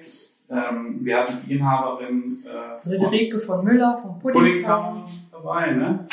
Ähm, 0.51 0.99
wir 1.03 1.19
hatten 1.19 1.39
die 1.47 1.55
Inhaberin 1.55 2.39
äh, 2.45 2.79
Friederike 2.79 3.39
von, 3.39 3.57
von 3.57 3.65
Müller 3.65 3.99
von 3.99 4.19
Puddingtown 4.19 5.05
dabei. 5.31 5.71
Ne? 5.73 6.07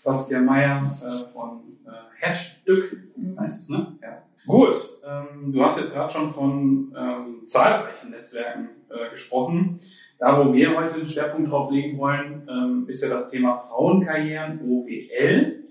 Saskia 0.00 0.40
Meyer 0.40 0.82
äh, 0.82 1.32
von 1.32 1.60
äh, 1.86 1.90
Herzstück 2.18 2.96
mhm. 3.16 3.38
heißt 3.38 3.60
es, 3.60 3.68
ne? 3.68 3.98
Ja. 4.02 4.22
Gut, 4.46 4.76
ähm, 5.06 5.52
du 5.52 5.62
hast 5.62 5.78
jetzt 5.78 5.92
gerade 5.92 6.12
schon 6.12 6.30
von 6.30 6.94
ähm, 6.98 7.46
zahlreichen 7.46 8.10
Netzwerken 8.10 8.70
äh, 8.90 9.10
gesprochen. 9.10 9.78
Da, 10.18 10.38
wo 10.38 10.52
wir 10.52 10.76
heute 10.76 10.96
den 10.96 11.06
Schwerpunkt 11.06 11.50
drauf 11.50 11.70
legen 11.70 11.96
wollen, 11.98 12.48
ähm, 12.48 12.84
ist 12.88 13.02
ja 13.02 13.08
das 13.08 13.30
Thema 13.30 13.56
Frauenkarrieren, 13.56 14.60
OWL. 14.62 15.64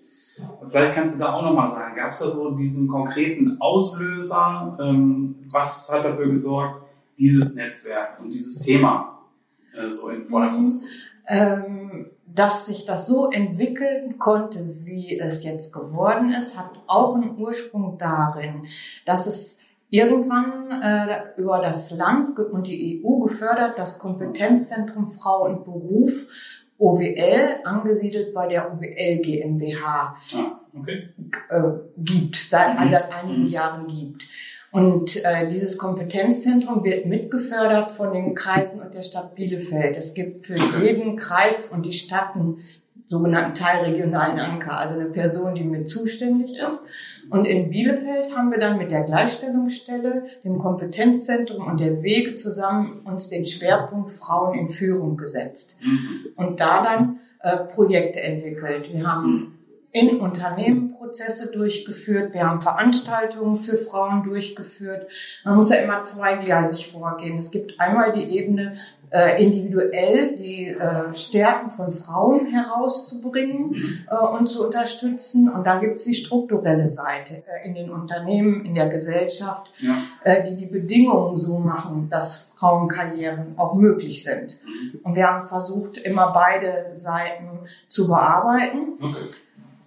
Vielleicht 0.69 0.95
kannst 0.95 1.15
du 1.15 1.19
da 1.19 1.33
auch 1.33 1.43
nochmal 1.43 1.69
sagen, 1.69 1.95
gab 1.95 2.11
es 2.11 2.19
da 2.19 2.27
so 2.27 2.51
diesen 2.51 2.87
konkreten 2.87 3.57
Auslöser? 3.59 4.77
Ähm, 4.81 5.35
was 5.51 5.91
hat 5.91 6.05
dafür 6.05 6.29
gesorgt, 6.29 6.85
dieses 7.17 7.55
Netzwerk 7.55 8.21
und 8.21 8.31
dieses 8.31 8.59
Thema 8.59 9.21
äh, 9.77 9.89
so 9.89 10.09
in 10.09 10.23
Vordergrund 10.23 10.71
zu 10.71 10.85
ähm, 10.85 10.87
dass 12.33 12.65
sich 12.65 12.85
das 12.85 13.07
so 13.07 13.29
entwickeln 13.29 14.17
konnte, 14.17 14.85
wie 14.85 15.19
es 15.19 15.43
jetzt 15.43 15.73
geworden 15.73 16.31
ist, 16.31 16.57
hat 16.57 16.71
auch 16.87 17.15
einen 17.15 17.37
Ursprung 17.37 17.97
darin, 17.97 18.65
dass 19.05 19.27
es 19.27 19.59
irgendwann 19.89 20.81
äh, 20.81 21.39
über 21.39 21.59
das 21.59 21.91
Land 21.91 22.39
und 22.39 22.65
die 22.65 23.03
EU 23.03 23.19
gefördert 23.19 23.77
das 23.77 23.99
Kompetenzzentrum 23.99 25.11
Frau 25.11 25.45
und 25.45 25.65
Beruf 25.65 26.25
OWL, 26.81 27.59
angesiedelt 27.63 28.33
bei 28.33 28.47
der 28.47 28.73
OWL 28.73 29.17
GmbH, 29.21 30.15
ah, 30.33 30.59
okay. 30.73 31.09
äh, 31.49 31.61
gibt, 31.97 32.37
seit, 32.37 32.79
also 32.79 32.89
seit 32.89 33.13
einigen 33.13 33.43
mhm. 33.43 33.49
Jahren 33.49 33.87
gibt. 33.87 34.25
Und 34.71 35.23
äh, 35.25 35.49
dieses 35.49 35.77
Kompetenzzentrum 35.77 36.83
wird 36.83 37.05
mitgefördert 37.05 37.91
von 37.91 38.13
den 38.13 38.35
Kreisen 38.35 38.81
und 38.81 38.93
der 38.93 39.03
Stadt 39.03 39.35
Bielefeld. 39.35 39.97
Es 39.97 40.13
gibt 40.13 40.45
für 40.47 40.55
jeden 40.81 41.17
Kreis 41.17 41.67
und 41.67 41.85
die 41.85 41.93
Stadt 41.93 42.35
einen 42.35 42.59
sogenannten 43.07 43.53
teilregionalen 43.53 44.39
Anker, 44.39 44.77
also 44.77 44.95
eine 44.95 45.09
Person, 45.09 45.53
die 45.53 45.65
mit 45.65 45.89
zuständig 45.89 46.57
ist. 46.57 46.85
Und 47.29 47.45
in 47.45 47.69
Bielefeld 47.69 48.35
haben 48.35 48.51
wir 48.51 48.59
dann 48.59 48.77
mit 48.77 48.89
der 48.91 49.03
Gleichstellungsstelle, 49.03 50.23
dem 50.45 50.57
Kompetenzzentrum 50.57 51.67
und 51.67 51.79
der 51.79 52.01
Wege 52.01 52.35
zusammen 52.35 53.01
uns 53.03 53.29
den 53.29 53.45
Schwerpunkt 53.45 54.11
Frauen 54.11 54.57
in 54.57 54.69
Führung 54.69 55.17
gesetzt. 55.17 55.77
Mhm. 55.81 56.27
Und 56.35 56.59
da 56.61 56.81
dann 56.81 57.19
äh, 57.39 57.57
Projekte 57.65 58.21
entwickelt. 58.21 58.93
Wir 58.93 59.05
haben 59.05 59.57
in 59.93 60.19
Unternehmen 60.19 60.93
Prozesse 60.93 61.51
durchgeführt. 61.51 62.33
Wir 62.33 62.47
haben 62.47 62.61
Veranstaltungen 62.61 63.57
für 63.57 63.77
Frauen 63.77 64.23
durchgeführt. 64.23 65.11
Man 65.43 65.55
muss 65.55 65.69
ja 65.69 65.77
immer 65.77 66.01
zweigleisig 66.01 66.87
vorgehen. 66.87 67.37
Es 67.37 67.51
gibt 67.51 67.79
einmal 67.79 68.13
die 68.13 68.23
Ebene, 68.37 68.73
äh, 69.09 69.43
individuell 69.43 70.37
die 70.37 70.67
äh, 70.67 71.11
Stärken 71.13 71.69
von 71.69 71.91
Frauen 71.91 72.45
herauszubringen 72.45 73.75
äh, 74.09 74.15
und 74.15 74.47
zu 74.47 74.65
unterstützen. 74.65 75.49
Und 75.49 75.67
dann 75.67 75.81
gibt 75.81 75.97
es 75.97 76.05
die 76.05 76.15
strukturelle 76.15 76.87
Seite 76.87 77.43
äh, 77.47 77.67
in 77.67 77.75
den 77.75 77.91
Unternehmen, 77.91 78.63
in 78.63 78.73
der 78.73 78.87
Gesellschaft, 78.87 79.69
Ja. 79.79 79.95
äh, 80.23 80.49
die 80.49 80.55
die 80.55 80.67
Bedingungen 80.67 81.35
so 81.35 81.59
machen, 81.59 82.07
dass 82.09 82.51
Frauenkarrieren 82.55 83.55
auch 83.57 83.73
möglich 83.75 84.23
sind. 84.23 84.59
Und 85.03 85.15
wir 85.15 85.27
haben 85.27 85.43
versucht, 85.43 85.97
immer 85.97 86.31
beide 86.33 86.91
Seiten 86.95 87.49
zu 87.89 88.07
bearbeiten 88.07 88.93
Okay. 89.01 89.15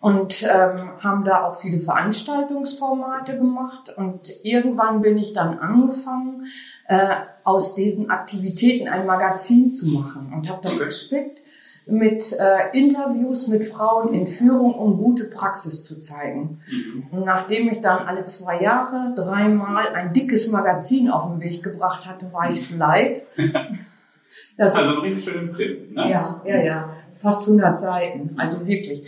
Und 0.04 0.42
ähm, 0.42 0.90
haben 1.02 1.24
da 1.24 1.44
auch 1.44 1.58
viele 1.58 1.80
Veranstaltungsformate 1.80 3.38
gemacht. 3.38 3.90
Und 3.96 4.30
irgendwann 4.42 5.00
bin 5.00 5.16
ich 5.16 5.32
dann 5.32 5.58
angefangen, 5.58 6.44
äh, 6.88 7.14
aus 7.42 7.74
diesen 7.74 8.10
Aktivitäten 8.10 8.86
ein 8.86 9.06
Magazin 9.06 9.72
zu 9.72 9.86
machen 9.86 10.30
und 10.36 10.50
habe 10.50 10.60
das 10.62 10.78
gespickt 10.78 11.40
mit 11.86 12.36
äh, 12.38 12.78
Interviews 12.78 13.48
mit 13.48 13.66
Frauen 13.66 14.12
in 14.12 14.26
Führung, 14.26 14.74
um 14.74 14.98
gute 14.98 15.24
Praxis 15.24 15.84
zu 15.84 15.98
zeigen. 16.00 16.60
Und 17.10 17.24
nachdem 17.24 17.70
ich 17.70 17.80
dann 17.80 18.06
alle 18.06 18.26
zwei 18.26 18.60
Jahre 18.60 19.14
dreimal 19.16 19.88
ein 19.94 20.12
dickes 20.12 20.48
Magazin 20.48 21.08
auf 21.08 21.30
den 21.30 21.40
Weg 21.40 21.62
gebracht 21.62 22.06
hatte, 22.06 22.30
war 22.30 22.50
ich 22.50 22.56
es 22.56 22.76
leid. 22.76 23.22
Das 24.56 24.74
Also 24.74 25.00
richtig 25.00 25.24
schön 25.24 25.48
im 25.48 25.50
Print. 25.50 25.94
Ne? 25.94 26.10
ja, 26.10 26.42
ja, 26.44 26.56
ja. 26.62 26.92
Fast 27.12 27.42
100 27.42 27.78
Seiten. 27.78 28.34
Also 28.36 28.66
wirklich. 28.66 29.04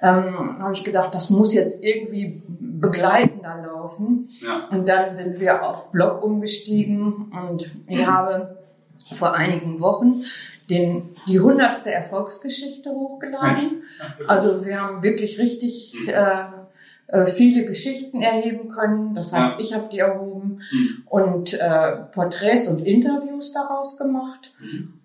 Ähm, 0.00 0.58
habe 0.60 0.72
ich 0.74 0.84
gedacht, 0.84 1.12
das 1.12 1.30
muss 1.30 1.54
jetzt 1.54 1.82
irgendwie 1.82 2.42
begleitender 2.60 3.62
laufen. 3.66 4.28
Ja. 4.40 4.68
Und 4.70 4.88
dann 4.88 5.16
sind 5.16 5.40
wir 5.40 5.64
auf 5.64 5.90
Blog 5.90 6.22
umgestiegen 6.22 7.32
und 7.48 7.68
ich 7.88 8.06
habe 8.06 8.58
vor 9.12 9.34
einigen 9.34 9.80
Wochen 9.80 10.22
den, 10.70 11.10
die 11.26 11.40
hundertste 11.40 11.92
Erfolgsgeschichte 11.92 12.90
hochgeladen. 12.90 13.82
Also 14.26 14.64
wir 14.64 14.80
haben 14.80 15.02
wirklich 15.02 15.38
richtig 15.38 15.96
äh, 16.08 16.44
äh, 17.08 17.24
viele 17.24 17.64
Geschichten 17.64 18.20
erheben 18.20 18.68
können. 18.68 19.14
Das 19.14 19.32
heißt, 19.32 19.56
ich 19.58 19.74
habe 19.74 19.88
die 19.90 19.98
erhoben 19.98 20.60
Mhm. 20.72 21.02
und 21.06 21.54
äh, 21.54 21.92
Porträts 22.12 22.68
und 22.68 22.80
Interviews 22.86 23.52
daraus 23.52 23.96
gemacht. 23.96 24.52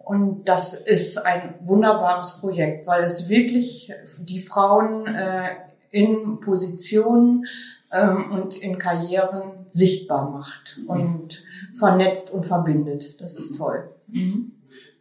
Und 0.03 0.45
das 0.45 0.74
ist 0.74 1.25
ein 1.25 1.55
wunderbares 1.62 2.39
Projekt, 2.39 2.86
weil 2.88 3.03
es 3.03 3.29
wirklich 3.29 3.91
die 4.19 4.39
Frauen 4.39 5.07
äh, 5.07 5.55
in 5.91 6.39
Positionen 6.41 7.45
ähm, 7.93 8.31
und 8.31 8.57
in 8.57 8.77
Karrieren 8.77 9.65
sichtbar 9.67 10.29
macht 10.29 10.79
und 10.88 11.41
vernetzt 11.74 12.31
und 12.31 12.43
verbindet. 12.43 13.22
Das 13.22 13.38
ist 13.38 13.55
toll. 13.55 13.89
Mhm. 14.07 14.51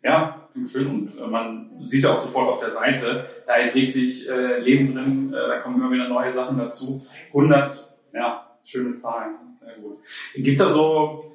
Ja, 0.04 0.48
schön 0.66 0.88
und 0.88 1.18
äh, 1.18 1.26
man 1.26 1.70
sieht 1.84 2.04
ja 2.04 2.14
auch 2.14 2.18
sofort 2.18 2.48
auf 2.48 2.60
der 2.60 2.70
Seite, 2.70 3.26
da 3.46 3.54
ist 3.54 3.74
richtig 3.74 4.28
äh, 4.28 4.58
Leben 4.60 4.94
drin, 4.94 5.32
äh, 5.32 5.36
da 5.36 5.60
kommen 5.60 5.76
immer 5.76 5.90
wieder 5.90 6.08
neue 6.08 6.30
Sachen 6.30 6.58
dazu. 6.58 7.04
100, 7.28 7.94
ja, 8.12 8.50
schöne 8.64 8.94
Zahlen, 8.94 9.34
sehr 9.58 9.76
gut. 9.76 9.98
Gibt's 10.34 10.58
da 10.58 10.72
so 10.72 11.31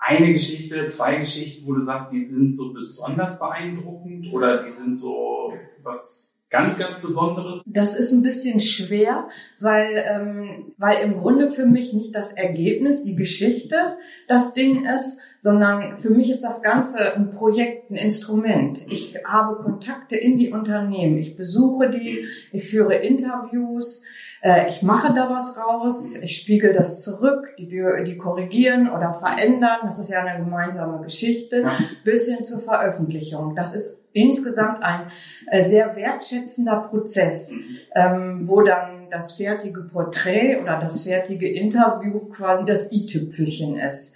eine 0.00 0.32
Geschichte, 0.32 0.86
zwei 0.86 1.16
Geschichten, 1.16 1.66
wo 1.66 1.74
du 1.74 1.80
sagst, 1.80 2.10
die 2.12 2.24
sind 2.24 2.56
so 2.56 2.72
besonders 2.72 3.38
beeindruckend 3.38 4.32
oder 4.32 4.64
die 4.64 4.70
sind 4.70 4.96
so 4.96 5.52
was 5.82 6.30
ganz, 6.48 6.76
ganz 6.78 6.96
Besonderes? 6.96 7.62
Das 7.66 7.94
ist 7.94 8.10
ein 8.10 8.22
bisschen 8.22 8.60
schwer, 8.60 9.28
weil, 9.60 10.04
ähm, 10.06 10.72
weil 10.78 11.04
im 11.04 11.18
Grunde 11.18 11.50
für 11.50 11.66
mich 11.66 11.92
nicht 11.92 12.14
das 12.14 12.32
Ergebnis, 12.32 13.04
die 13.04 13.14
Geschichte 13.14 13.96
das 14.26 14.54
Ding 14.54 14.84
ist, 14.84 15.18
sondern 15.42 15.98
für 15.98 16.10
mich 16.10 16.30
ist 16.30 16.42
das 16.42 16.62
Ganze 16.62 17.14
ein 17.14 17.30
Projekt, 17.30 17.90
ein 17.90 17.96
Instrument. 17.96 18.82
Ich 18.88 19.18
habe 19.24 19.62
Kontakte 19.62 20.16
in 20.16 20.38
die 20.38 20.52
Unternehmen, 20.52 21.16
ich 21.16 21.36
besuche 21.36 21.90
die, 21.90 22.26
ich 22.52 22.68
führe 22.68 22.94
Interviews, 22.94 24.02
äh, 24.42 24.68
ich 24.68 24.82
mache 24.82 25.14
da 25.14 25.30
was 25.30 25.58
raus, 25.58 26.14
ich 26.20 26.36
spiegel 26.36 26.72
das 26.72 27.00
zurück, 27.00 27.54
die, 27.58 27.66
die 27.66 28.16
korrigieren 28.16 28.90
oder 28.90 29.14
verändern, 29.14 29.80
das 29.84 29.98
ist 29.98 30.10
ja 30.10 30.22
eine 30.22 30.44
gemeinsame 30.44 31.02
Geschichte, 31.02 31.68
bis 32.04 32.28
hin 32.28 32.44
zur 32.44 32.60
Veröffentlichung. 32.60 33.54
Das 33.54 33.74
ist 33.74 34.04
insgesamt 34.12 34.82
ein 34.82 35.06
äh, 35.50 35.62
sehr 35.62 35.94
wertschätzender 35.96 36.88
Prozess, 36.88 37.52
ähm, 37.94 38.42
wo 38.46 38.62
dann 38.62 39.08
das 39.10 39.32
fertige 39.32 39.82
Porträt 39.82 40.60
oder 40.62 40.78
das 40.78 41.02
fertige 41.02 41.50
Interview 41.50 42.20
quasi 42.28 42.64
das 42.64 42.92
i-Tüpfelchen 42.92 43.76
ist. 43.76 44.14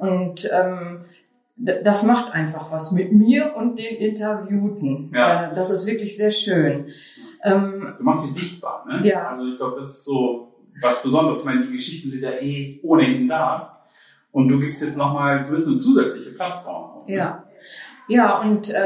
Und 0.00 0.50
ähm, 0.52 1.00
das 1.56 2.02
macht 2.04 2.32
einfach 2.32 2.72
was 2.72 2.90
mit 2.92 3.12
mir 3.12 3.54
und 3.54 3.78
den 3.78 3.96
Interviewten. 3.96 5.12
Ja. 5.14 5.50
Äh, 5.50 5.54
das 5.54 5.68
ist 5.70 5.84
wirklich 5.86 6.16
sehr 6.16 6.30
schön. 6.30 6.86
Ähm, 7.44 7.94
Du 7.98 8.04
machst 8.04 8.22
sie 8.22 8.40
sichtbar, 8.40 8.86
ne? 8.88 9.06
Ja. 9.06 9.30
Also 9.30 9.46
ich 9.46 9.56
glaube, 9.58 9.76
das 9.78 9.88
ist 9.90 10.04
so 10.04 10.54
was 10.80 11.02
Besonderes. 11.02 11.40
Ich 11.40 11.44
meine, 11.44 11.66
die 11.66 11.72
Geschichten 11.72 12.10
sind 12.10 12.22
ja 12.22 12.30
eh 12.32 12.80
ohnehin 12.82 13.28
da. 13.28 13.72
Und 14.32 14.48
du 14.48 14.58
gibst 14.60 14.80
jetzt 14.82 14.96
nochmal 14.96 15.42
zumindest 15.42 15.68
eine 15.68 15.76
zusätzliche 15.78 16.30
Plattform. 16.30 17.04
ne? 17.06 17.14
Ja, 17.14 17.44
ja, 18.08 18.38
und 18.40 18.70
äh, 18.70 18.80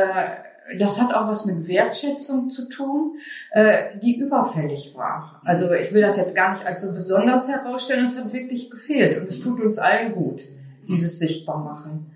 das 0.78 0.98
hat 1.00 1.14
auch 1.14 1.28
was 1.28 1.44
mit 1.44 1.68
Wertschätzung 1.68 2.48
zu 2.50 2.68
tun, 2.70 3.18
äh, 3.50 3.98
die 4.02 4.18
überfällig 4.18 4.94
war. 4.96 5.42
Also 5.44 5.70
ich 5.72 5.92
will 5.92 6.00
das 6.00 6.16
jetzt 6.16 6.34
gar 6.34 6.50
nicht 6.52 6.64
als 6.66 6.82
so 6.82 6.92
besonders 6.92 7.48
herausstellen, 7.48 8.06
es 8.06 8.18
hat 8.18 8.32
wirklich 8.32 8.70
gefehlt 8.70 9.20
und 9.20 9.28
es 9.28 9.40
tut 9.40 9.60
uns 9.60 9.78
allen 9.78 10.14
gut, 10.14 10.42
dieses 10.88 11.18
Sichtbarmachen. 11.18 12.14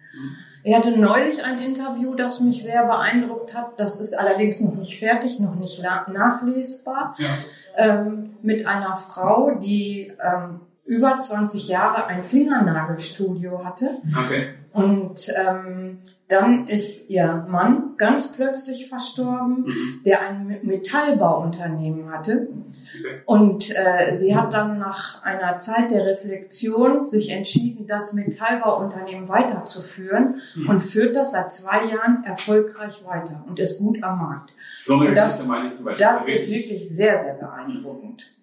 Ich 0.64 0.74
hatte 0.74 0.98
neulich 0.98 1.44
ein 1.44 1.58
Interview, 1.58 2.14
das 2.14 2.40
mich 2.40 2.62
sehr 2.62 2.84
beeindruckt 2.84 3.54
hat. 3.54 3.78
Das 3.78 4.00
ist 4.00 4.12
allerdings 4.18 4.60
noch 4.60 4.74
nicht 4.74 4.98
fertig, 4.98 5.40
noch 5.40 5.54
nicht 5.54 5.80
nachlesbar. 5.82 7.14
Ja. 7.18 7.28
Ähm, 7.76 8.36
mit 8.42 8.66
einer 8.66 8.96
Frau, 8.96 9.52
die 9.52 10.12
ähm, 10.22 10.60
über 10.84 11.18
20 11.18 11.68
Jahre 11.68 12.06
ein 12.06 12.24
Fingernagelstudio 12.24 13.64
hatte. 13.64 13.98
Okay. 14.24 14.54
Und 14.84 15.32
ähm, 15.36 15.98
dann 16.28 16.66
ist 16.66 17.08
ihr 17.10 17.46
Mann 17.48 17.94
ganz 17.96 18.32
plötzlich 18.32 18.88
verstorben, 18.88 19.64
Mhm. 19.66 20.00
der 20.04 20.20
ein 20.28 20.58
Metallbauunternehmen 20.62 22.10
hatte. 22.12 22.48
okay. 22.50 23.20
Und 23.26 23.70
äh, 23.76 24.14
sie 24.14 24.34
hat 24.36 24.52
dann 24.52 24.78
nach 24.78 25.22
einer 25.22 25.58
Zeit 25.58 25.90
der 25.90 26.06
Reflexion 26.06 27.06
sich 27.06 27.30
entschieden, 27.30 27.86
das 27.86 28.12
Metallbauunternehmen 28.12 29.28
weiterzuführen 29.28 30.36
Mhm. 30.56 30.68
und 30.68 30.80
führt 30.80 31.16
das 31.16 31.32
seit 31.32 31.50
zwei 31.52 31.84
Jahren 31.86 32.24
erfolgreich 32.24 33.04
weiter 33.06 33.44
und 33.48 33.58
ist 33.58 33.78
gut 33.78 34.02
am 34.02 34.18
Markt. 34.18 34.52
So 34.84 34.94
eine 34.98 35.08
Und 35.10 35.14
das- 35.16 35.24
Geschichte 35.32 35.48
meine 35.48 35.68
ich 35.68 35.72
zum 35.74 35.84
Beispiel. 35.86 36.06
Das 36.06 36.26
ist 36.26 36.48
wirklich 36.50 36.88
sehr, 36.88 37.18
sehr 37.18 37.34
beeindruckend. 37.34 38.34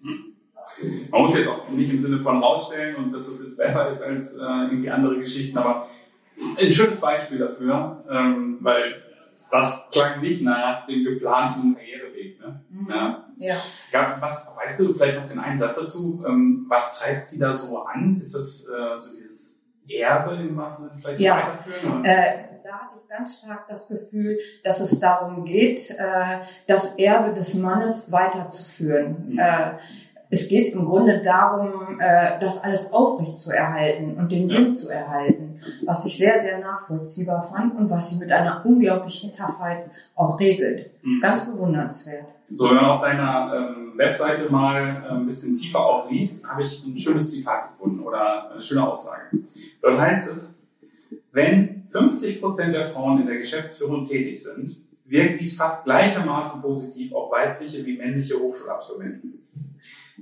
Man 1.11 1.21
muss 1.21 1.35
jetzt 1.35 1.47
auch 1.47 1.69
nicht 1.69 1.91
im 1.91 1.99
Sinne 1.99 2.17
von 2.19 2.41
rausstellen 2.43 2.95
und 2.95 3.11
dass 3.13 3.27
es 3.27 3.43
jetzt 3.45 3.57
besser 3.57 3.87
ist 3.87 4.01
als 4.01 4.35
äh, 4.37 4.41
irgendwie 4.41 4.89
andere 4.89 5.17
Geschichten, 5.19 5.57
aber 5.57 5.87
ein 6.59 6.71
schönes 6.71 6.97
Beispiel 6.97 7.37
dafür, 7.39 8.03
ähm, 8.09 8.57
weil 8.61 9.01
das 9.51 9.89
klang 9.91 10.21
nicht 10.21 10.41
nach 10.41 10.85
dem 10.87 11.03
geplanten 11.03 11.75
Karriereweg. 11.75 12.39
Ne? 12.39 12.61
Mhm. 12.69 12.87
Ja. 13.37 13.55
Ja. 13.91 14.17
Was 14.19 14.47
weißt 14.55 14.79
du 14.81 14.93
vielleicht 14.93 15.19
noch 15.19 15.27
den 15.27 15.39
einen 15.39 15.57
Satz 15.57 15.77
dazu? 15.77 16.23
Ähm, 16.27 16.65
was 16.67 16.99
treibt 16.99 17.25
sie 17.27 17.39
da 17.39 17.53
so 17.53 17.83
an? 17.83 18.17
Ist 18.19 18.33
das 18.35 18.67
äh, 18.67 18.97
so 18.97 19.15
dieses 19.15 19.65
Erbe 19.87 20.35
im 20.35 20.61
Sinne 20.67 20.91
vielleicht 20.99 21.21
Ja. 21.21 21.37
weiterführen? 21.37 22.03
Äh, 22.03 22.33
da 22.63 22.71
hatte 22.79 22.95
ich 22.97 23.07
ganz 23.07 23.37
stark 23.39 23.67
das 23.69 23.87
Gefühl, 23.87 24.39
dass 24.63 24.79
es 24.79 24.99
darum 24.99 25.45
geht, 25.45 25.91
äh, 25.91 26.39
das 26.67 26.97
Erbe 26.97 27.33
des 27.33 27.53
Mannes 27.53 28.11
weiterzuführen. 28.11 29.33
Mhm. 29.33 29.39
Es 30.29 30.48
geht 30.48 30.74
im 30.74 30.86
Grunde 30.86 31.22
darum, 31.22 32.00
äh, 32.00 32.39
das 32.39 32.63
alles 32.63 32.91
aufrecht 32.91 33.39
zu 33.39 33.51
erhalten 33.51 34.15
und 34.17 34.32
den. 34.32 34.48
Sinn 34.48 34.74
zu 34.74 34.89
erhalten, 34.89 35.58
was 35.86 36.05
ich 36.05 36.17
sehr, 36.17 36.41
sehr 36.41 36.60
nachvollziehbar 36.60 37.44
fand 37.44 37.77
und 37.77 37.89
was 37.89 38.10
sie 38.10 38.17
mit 38.17 38.32
einer 38.32 38.65
unglaublichen 38.65 39.32
Taffheit 39.32 39.89
auch 40.15 40.39
regelt. 40.39 40.91
Mhm. 41.03 41.22
Ganz 41.22 41.46
bewundernswert. 41.46 42.25
So, 42.53 42.70
wenn 42.70 42.75
man 42.75 42.86
auf 42.86 43.01
deiner 43.01 43.74
ähm, 43.75 43.98
Webseite 43.98 44.51
mal 44.51 45.03
äh, 45.03 45.13
ein 45.13 45.25
bisschen 45.25 45.55
tiefer 45.55 45.79
auch 45.79 46.10
liest, 46.10 46.48
habe 46.48 46.63
ich 46.63 46.86
ein 46.86 46.96
schönes 46.96 47.32
Zitat 47.32 47.70
gefunden 47.70 48.01
oder 48.01 48.51
eine 48.51 48.62
schöne 48.62 48.88
Aussage. 48.88 49.24
Dort 49.82 50.00
heißt 50.00 50.32
es, 50.32 50.63
wenn 51.32 51.88
50 51.89 52.39
Prozent 52.41 52.75
der 52.75 52.89
Frauen 52.89 53.22
in 53.22 53.27
der 53.27 53.38
Geschäftsführung 53.38 54.08
tätig 54.08 54.41
sind, 54.41 54.77
wirkt 55.05 55.39
dies 55.39 55.58
fast 55.58 55.86
gleichermaßen 55.86 56.62
positiv 56.62 57.13
auf 57.13 57.32
weibliche 57.32 57.86
wie 57.86 57.98
männliche 57.98 58.39
Hochschulabsolventen. 58.39 59.44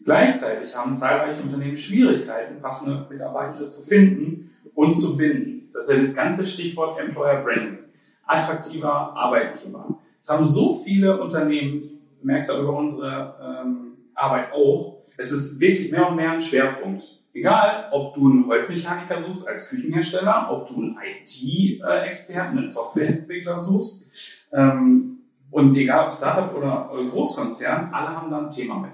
Gleichzeitig 0.03 0.75
haben 0.75 0.93
zahlreiche 0.93 1.41
Unternehmen 1.41 1.77
Schwierigkeiten, 1.77 2.61
passende 2.61 3.07
Mitarbeiter 3.09 3.69
zu 3.69 3.87
finden 3.87 4.51
und 4.75 4.95
zu 4.95 5.15
binden. 5.15 5.69
Das 5.73 5.87
ist 5.87 5.93
ja 5.93 5.99
das 5.99 6.15
ganze 6.15 6.45
Stichwort 6.45 6.99
Employer 6.99 7.41
Branding. 7.41 7.79
Attraktiver 8.25 9.15
Arbeitgeber. 9.15 9.97
Es 10.19 10.29
haben 10.29 10.47
so 10.47 10.81
viele 10.83 11.21
Unternehmen, 11.21 11.81
du 12.21 12.27
merkst 12.27 12.51
auch 12.51 12.61
über 12.61 12.77
unsere 12.77 13.35
ähm, 13.41 13.97
Arbeit 14.15 14.53
auch, 14.53 15.03
es 15.17 15.31
ist 15.31 15.59
wirklich 15.59 15.91
mehr 15.91 16.07
und 16.09 16.15
mehr 16.15 16.31
ein 16.31 16.41
Schwerpunkt. 16.41 17.03
Egal, 17.33 17.89
ob 17.91 18.13
du 18.13 18.29
einen 18.29 18.47
Holzmechaniker 18.47 19.19
suchst 19.19 19.47
als 19.47 19.67
Küchenhersteller, 19.69 20.49
ob 20.51 20.67
du 20.67 20.75
einen 20.81 20.97
IT-Experten, 20.97 22.57
einen 22.57 22.69
Softwareentwickler 22.69 23.57
suchst, 23.57 24.07
ähm, 24.51 25.19
und 25.51 25.75
egal 25.75 26.05
ob 26.05 26.11
Startup 26.11 26.55
oder 26.55 26.89
Großkonzern, 27.09 27.93
alle 27.93 28.09
haben 28.09 28.31
da 28.31 28.39
ein 28.39 28.49
Thema 28.49 28.79
mit. 28.79 28.93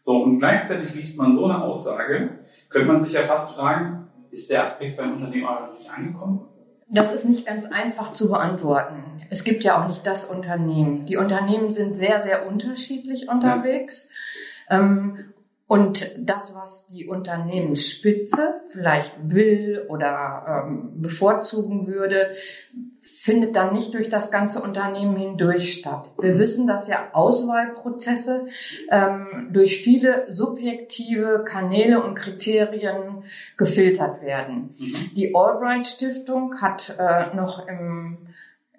So, 0.00 0.22
und 0.22 0.38
gleichzeitig 0.38 0.94
liest 0.94 1.18
man 1.18 1.34
so 1.34 1.44
eine 1.44 1.62
Aussage, 1.62 2.38
könnte 2.68 2.88
man 2.88 3.00
sich 3.00 3.12
ja 3.12 3.22
fast 3.22 3.54
fragen, 3.54 4.08
ist 4.30 4.50
der 4.50 4.62
Aspekt 4.62 4.96
beim 4.96 5.14
Unternehmer 5.14 5.70
nicht 5.76 5.90
angekommen? 5.90 6.48
Das 6.90 7.12
ist 7.12 7.24
nicht 7.24 7.46
ganz 7.46 7.66
einfach 7.66 8.12
zu 8.12 8.28
beantworten. 8.28 9.02
Es 9.30 9.44
gibt 9.44 9.62
ja 9.62 9.82
auch 9.82 9.88
nicht 9.88 10.06
das 10.06 10.24
Unternehmen. 10.24 11.04
Die 11.04 11.16
Unternehmen 11.16 11.70
sind 11.70 11.96
sehr, 11.96 12.22
sehr 12.22 12.46
unterschiedlich 12.46 13.28
unterwegs. 13.28 14.10
Ja. 14.70 14.80
Ähm, 14.80 15.34
und 15.66 16.10
das, 16.18 16.54
was 16.54 16.86
die 16.88 17.06
Unternehmensspitze 17.06 18.62
vielleicht 18.68 19.12
will 19.22 19.84
oder 19.88 20.64
ähm, 20.66 20.92
bevorzugen 20.96 21.86
würde, 21.86 22.32
findet 23.28 23.56
dann 23.56 23.74
nicht 23.74 23.92
durch 23.92 24.08
das 24.08 24.30
ganze 24.30 24.62
Unternehmen 24.62 25.14
hindurch 25.14 25.74
statt. 25.74 26.08
Wir 26.18 26.38
wissen, 26.38 26.66
dass 26.66 26.88
ja 26.88 27.10
Auswahlprozesse 27.12 28.46
ähm, 28.90 29.50
durch 29.52 29.82
viele 29.82 30.32
subjektive 30.32 31.44
Kanäle 31.44 32.02
und 32.02 32.14
Kriterien 32.14 33.22
gefiltert 33.58 34.22
werden. 34.22 34.70
Mhm. 34.78 35.10
Die 35.14 35.34
Albright 35.34 35.86
Stiftung 35.86 36.58
hat 36.62 36.96
äh, 36.98 37.36
noch 37.36 37.68
im 37.68 38.16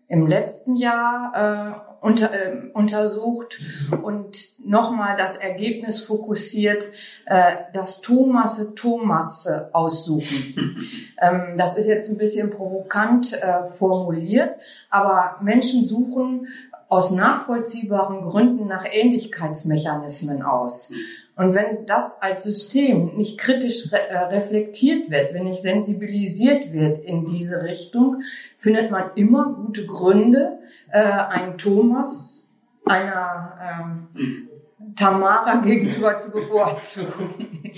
im 0.10 0.25
letzten 0.25 0.74
Jahr 0.74 1.86
äh, 1.86 1.88
unter, 2.01 2.34
äh, 2.34 2.70
untersucht 2.74 3.60
und 4.01 4.38
nochmal 4.63 5.18
das 5.18 5.38
Ergebnis 5.38 6.01
fokussiert, 6.01 6.84
äh, 7.25 7.56
das 7.74 8.01
Thomasse 8.01 8.75
Thomasse 8.75 9.70
aussuchen. 9.74 10.77
ähm, 11.22 11.56
das 11.58 11.77
ist 11.77 11.88
jetzt 11.88 12.10
ein 12.10 12.18
bisschen 12.18 12.50
provokant 12.50 13.34
äh, 13.34 13.65
formuliert, 13.65 14.58
aber 14.89 15.38
Menschen 15.41 15.86
suchen 15.86 16.48
aus 16.89 17.12
nachvollziehbaren 17.12 18.22
Gründen 18.22 18.67
nach 18.67 18.84
Ähnlichkeitsmechanismen 18.91 20.41
aus. 20.41 20.91
Und 21.36 21.53
wenn 21.53 21.86
das 21.86 22.22
als 22.22 22.43
System 22.43 23.15
nicht 23.15 23.38
kritisch 23.38 23.93
re 23.93 24.10
äh, 24.10 24.17
reflektiert 24.17 25.10
wird, 25.10 25.34
wenn 25.34 25.43
nicht 25.46 25.62
sensibilisiert 25.62 26.74
wird 26.74 26.98
in 26.98 27.25
diese 27.25 27.63
Richtung, 27.63 28.24
findet 28.58 28.91
man 28.91 29.12
immer 29.15 29.53
gute 29.53 29.86
Gründe, 29.86 30.60
äh, 30.91 31.00
einen 31.00 31.58
Thomas 31.58 32.48
einer 32.86 34.10
ähm, 34.12 34.50
Tamara 34.96 35.58
gegenüber 35.58 36.17
zu 36.17 36.31
bevorzugen. 36.31 37.72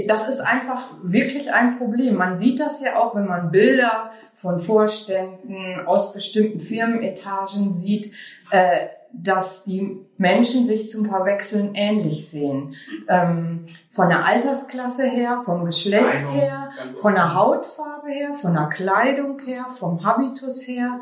Das 0.06 0.28
ist 0.28 0.40
einfach 0.40 0.88
wirklich 1.02 1.52
ein 1.52 1.76
Problem. 1.76 2.16
Man 2.16 2.36
sieht 2.36 2.60
das 2.60 2.80
ja 2.82 3.00
auch, 3.00 3.14
wenn 3.16 3.26
man 3.26 3.50
Bilder 3.50 4.10
von 4.34 4.60
Vorständen 4.60 5.86
aus 5.86 6.12
bestimmten 6.12 6.60
Firmenetagen 6.60 7.74
sieht. 7.74 8.12
Äh, 8.50 8.88
dass 9.12 9.64
die 9.64 10.06
Menschen 10.16 10.66
sich 10.66 10.88
zum 10.88 11.04
Verwechseln 11.06 11.74
ähnlich 11.74 12.28
sehen. 12.28 12.74
Ähm, 13.08 13.66
von 13.90 14.08
der 14.08 14.24
Altersklasse 14.24 15.06
her, 15.06 15.42
vom 15.44 15.64
Geschlecht 15.64 16.30
her, 16.32 16.70
von 16.96 17.14
der 17.14 17.34
Hautfarbe 17.34 18.10
her, 18.10 18.34
von 18.34 18.54
der 18.54 18.68
Kleidung 18.68 19.38
her, 19.44 19.66
vom 19.68 20.04
Habitus 20.04 20.66
her. 20.66 21.00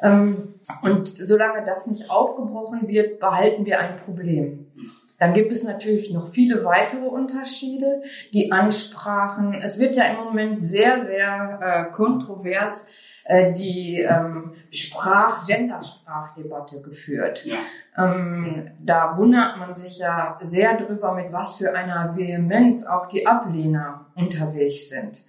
Ähm, 0.00 0.54
und 0.82 1.08
solange 1.08 1.64
das 1.64 1.88
nicht 1.88 2.10
aufgebrochen 2.10 2.86
wird, 2.86 3.18
behalten 3.18 3.66
wir 3.66 3.80
ein 3.80 3.96
Problem. 3.96 4.70
Dann 5.18 5.32
gibt 5.32 5.52
es 5.52 5.64
natürlich 5.64 6.12
noch 6.12 6.30
viele 6.30 6.64
weitere 6.64 7.06
Unterschiede, 7.06 8.02
die 8.32 8.52
Ansprachen. 8.52 9.54
Es 9.54 9.78
wird 9.78 9.96
ja 9.96 10.04
im 10.04 10.24
Moment 10.24 10.66
sehr, 10.66 11.00
sehr 11.00 11.88
äh, 11.90 11.92
kontrovers 11.92 12.92
äh, 13.28 13.52
die 13.52 14.00
ähm, 14.00 14.52
Sprach, 14.70 15.46
Gendersprachdebatte 15.46 16.80
geführt. 16.80 17.44
Ja. 17.44 17.58
Ähm, 17.96 18.70
da 18.80 19.18
wundert 19.18 19.58
man 19.58 19.74
sich 19.74 19.98
ja 19.98 20.38
sehr 20.40 20.78
drüber, 20.78 21.12
mit 21.12 21.30
was 21.30 21.56
für 21.56 21.74
einer 21.74 22.16
Vehemenz 22.16 22.86
auch 22.86 23.06
die 23.06 23.26
Ablehner 23.26 24.06
unterwegs 24.14 24.88
sind. 24.88 25.22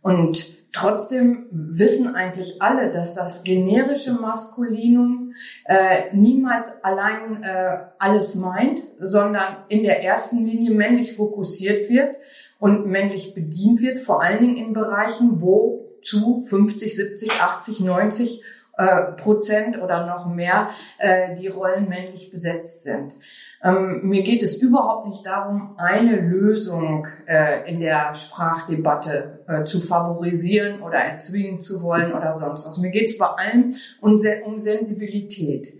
Und 0.00 0.72
trotzdem 0.72 1.46
wissen 1.50 2.14
eigentlich 2.14 2.62
alle, 2.62 2.92
dass 2.92 3.14
das 3.14 3.42
generische 3.42 4.12
Maskulinum 4.12 5.23
äh, 5.64 6.14
niemals 6.14 6.82
allein 6.82 7.42
äh, 7.42 7.78
alles 7.98 8.34
meint, 8.34 8.82
sondern 8.98 9.64
in 9.68 9.82
der 9.82 10.02
ersten 10.02 10.44
Linie 10.44 10.72
männlich 10.72 11.14
fokussiert 11.14 11.88
wird 11.88 12.16
und 12.58 12.86
männlich 12.86 13.34
bedient 13.34 13.80
wird, 13.80 13.98
vor 13.98 14.22
allen 14.22 14.40
Dingen 14.40 14.56
in 14.56 14.72
Bereichen, 14.72 15.40
wo 15.40 15.98
zu 16.02 16.44
50, 16.46 16.94
70, 16.94 17.40
80, 17.40 17.80
90 17.80 18.42
äh, 18.76 19.12
Prozent 19.12 19.80
oder 19.80 20.06
noch 20.06 20.26
mehr 20.26 20.68
äh, 20.98 21.34
die 21.34 21.48
Rollen 21.48 21.88
männlich 21.88 22.30
besetzt 22.30 22.82
sind. 22.82 23.16
Ähm, 23.62 24.00
mir 24.02 24.22
geht 24.22 24.42
es 24.42 24.56
überhaupt 24.56 25.06
nicht 25.06 25.24
darum, 25.24 25.74
eine 25.78 26.16
Lösung 26.16 27.06
äh, 27.26 27.68
in 27.70 27.80
der 27.80 28.14
Sprachdebatte 28.14 29.40
äh, 29.46 29.64
zu 29.64 29.80
favorisieren 29.80 30.82
oder 30.82 30.98
erzwingen 30.98 31.60
zu 31.60 31.82
wollen 31.82 32.12
oder 32.12 32.36
sonst 32.36 32.66
was. 32.66 32.78
Mir 32.78 32.90
geht 32.90 33.10
es 33.10 33.16
vor 33.16 33.38
allem 33.38 33.74
um, 34.00 34.20
um 34.44 34.58
Sensibilität, 34.58 35.72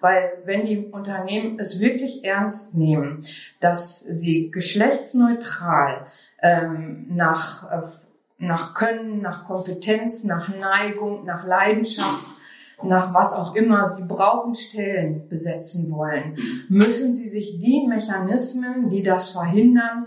weil 0.00 0.32
wenn 0.44 0.64
die 0.64 0.86
Unternehmen 0.86 1.58
es 1.58 1.80
wirklich 1.80 2.24
ernst 2.24 2.74
nehmen, 2.74 3.24
dass 3.60 4.00
sie 4.00 4.50
geschlechtsneutral 4.50 6.06
ähm, 6.42 7.06
nach 7.08 7.70
äh, 7.70 7.82
nach 8.42 8.74
Können, 8.74 9.22
nach 9.22 9.44
Kompetenz, 9.44 10.24
nach 10.24 10.48
Neigung, 10.48 11.24
nach 11.24 11.46
Leidenschaft, 11.46 12.24
nach 12.84 13.14
was 13.14 13.32
auch 13.32 13.54
immer 13.54 13.84
sie 13.84 14.04
brauchen, 14.04 14.54
Stellen 14.54 15.28
besetzen 15.28 15.90
wollen, 15.90 16.34
müssen 16.68 17.12
sie 17.12 17.28
sich 17.28 17.58
die 17.58 17.86
Mechanismen, 17.86 18.88
die 18.88 19.02
das 19.02 19.30
verhindern, 19.30 20.06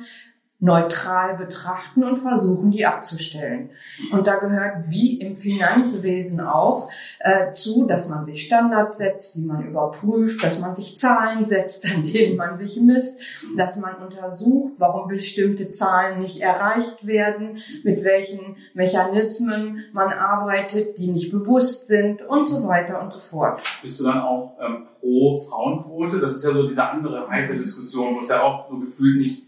neutral 0.59 1.35
betrachten 1.35 2.03
und 2.03 2.17
versuchen, 2.17 2.71
die 2.71 2.85
abzustellen. 2.85 3.71
Und 4.11 4.25
da 4.25 4.37
gehört 4.37 4.89
wie 4.89 5.19
im 5.19 5.35
Finanzwesen 5.35 6.39
auch 6.39 6.89
äh, 7.19 7.51
zu, 7.51 7.85
dass 7.85 8.07
man 8.07 8.25
sich 8.25 8.43
Standards 8.43 8.97
setzt, 8.97 9.35
die 9.35 9.41
man 9.41 9.67
überprüft, 9.67 10.41
dass 10.43 10.59
man 10.59 10.73
sich 10.73 10.97
Zahlen 10.97 11.43
setzt, 11.43 11.85
an 11.93 12.03
denen 12.03 12.37
man 12.37 12.55
sich 12.55 12.79
misst, 12.79 13.21
dass 13.57 13.77
man 13.77 13.95
untersucht, 13.95 14.73
warum 14.77 15.09
bestimmte 15.09 15.71
Zahlen 15.71 16.19
nicht 16.19 16.39
erreicht 16.39 17.05
werden, 17.05 17.57
mit 17.83 18.05
welchen 18.05 18.55
Mechanismen 18.73 19.83
man 19.91 20.13
arbeitet, 20.13 20.97
die 20.97 21.07
nicht 21.07 21.31
bewusst 21.31 21.87
sind 21.87 22.21
und 22.21 22.47
so 22.47 22.65
weiter 22.65 23.01
und 23.01 23.11
so 23.11 23.19
fort. 23.19 23.61
Bist 23.81 23.99
du 23.99 24.05
dann 24.05 24.21
auch 24.21 24.57
ähm, 24.61 24.87
pro 24.99 25.37
Frauenquote? 25.37 26.19
Das 26.21 26.37
ist 26.37 26.45
ja 26.45 26.51
so 26.51 26.65
diese 26.65 26.83
andere 26.83 27.27
heiße 27.27 27.57
Diskussion, 27.57 28.15
wo 28.15 28.21
es 28.21 28.29
ja 28.29 28.41
auch 28.41 28.61
so 28.61 28.79
gefühlt 28.79 29.17
nicht 29.17 29.44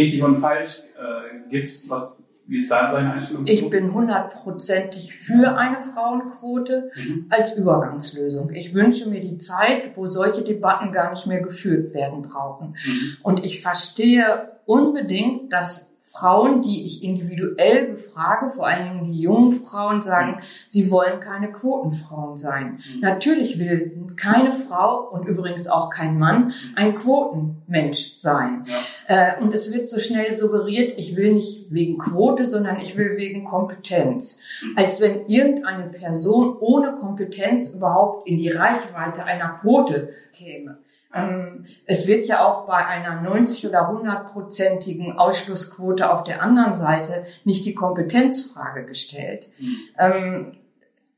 richtig 0.00 0.22
und 0.22 0.36
falsch 0.36 0.80
äh, 0.98 1.48
gibt. 1.50 1.88
Was, 1.88 2.18
wie 2.46 2.58
ist 2.58 2.70
da 2.70 2.92
deine 2.92 3.14
Einstellung? 3.14 3.44
Ich 3.46 3.68
bin 3.70 3.92
hundertprozentig 3.92 5.16
für 5.16 5.56
eine 5.56 5.82
Frauenquote 5.82 6.90
mhm. 6.94 7.26
als 7.28 7.54
Übergangslösung. 7.54 8.50
Ich 8.54 8.72
wünsche 8.72 9.10
mir 9.10 9.20
die 9.20 9.38
Zeit, 9.38 9.96
wo 9.96 10.08
solche 10.08 10.42
Debatten 10.42 10.92
gar 10.92 11.10
nicht 11.10 11.26
mehr 11.26 11.40
geführt 11.40 11.92
werden 11.92 12.22
brauchen. 12.22 12.68
Mhm. 12.68 13.16
Und 13.22 13.44
ich 13.44 13.60
verstehe 13.62 14.52
unbedingt, 14.64 15.52
dass 15.52 15.95
Frauen, 16.18 16.62
die 16.62 16.84
ich 16.84 17.02
individuell 17.02 17.92
befrage, 17.92 18.50
vor 18.50 18.66
allen 18.66 18.84
Dingen 18.84 19.04
die 19.04 19.20
jungen 19.20 19.52
Frauen, 19.52 20.02
sagen, 20.02 20.40
sie 20.68 20.90
wollen 20.90 21.20
keine 21.20 21.52
Quotenfrauen 21.52 22.36
sein. 22.36 22.78
Mhm. 22.94 23.00
Natürlich 23.00 23.58
will 23.58 24.06
keine 24.16 24.52
Frau 24.52 25.08
und 25.10 25.26
übrigens 25.26 25.68
auch 25.68 25.90
kein 25.90 26.18
Mann 26.18 26.52
ein 26.74 26.94
Quotenmensch 26.94 28.14
sein. 28.16 28.64
Ja. 28.66 29.36
Äh, 29.36 29.42
und 29.42 29.54
es 29.54 29.72
wird 29.72 29.88
so 29.88 29.98
schnell 29.98 30.36
suggeriert, 30.36 30.94
ich 30.96 31.16
will 31.16 31.32
nicht 31.32 31.72
wegen 31.72 31.98
Quote, 31.98 32.48
sondern 32.50 32.80
ich 32.80 32.96
will 32.96 33.16
wegen 33.16 33.44
Kompetenz. 33.44 34.40
Mhm. 34.62 34.78
Als 34.78 35.00
wenn 35.00 35.26
irgendeine 35.26 35.88
Person 35.88 36.56
ohne 36.58 36.96
Kompetenz 36.96 37.74
überhaupt 37.74 38.26
in 38.26 38.36
die 38.36 38.48
Reichweite 38.48 39.24
einer 39.24 39.58
Quote 39.60 40.10
käme. 40.32 40.78
Ähm, 41.16 41.64
es 41.86 42.06
wird 42.06 42.26
ja 42.26 42.44
auch 42.44 42.66
bei 42.66 42.84
einer 42.86 43.20
90 43.20 43.66
oder 43.66 43.90
100-prozentigen 43.90 45.16
Ausschlussquote 45.16 46.10
auf 46.10 46.24
der 46.24 46.42
anderen 46.42 46.74
Seite 46.74 47.24
nicht 47.44 47.64
die 47.64 47.74
Kompetenzfrage 47.74 48.84
gestellt. 48.84 49.48
Mhm. 49.58 50.56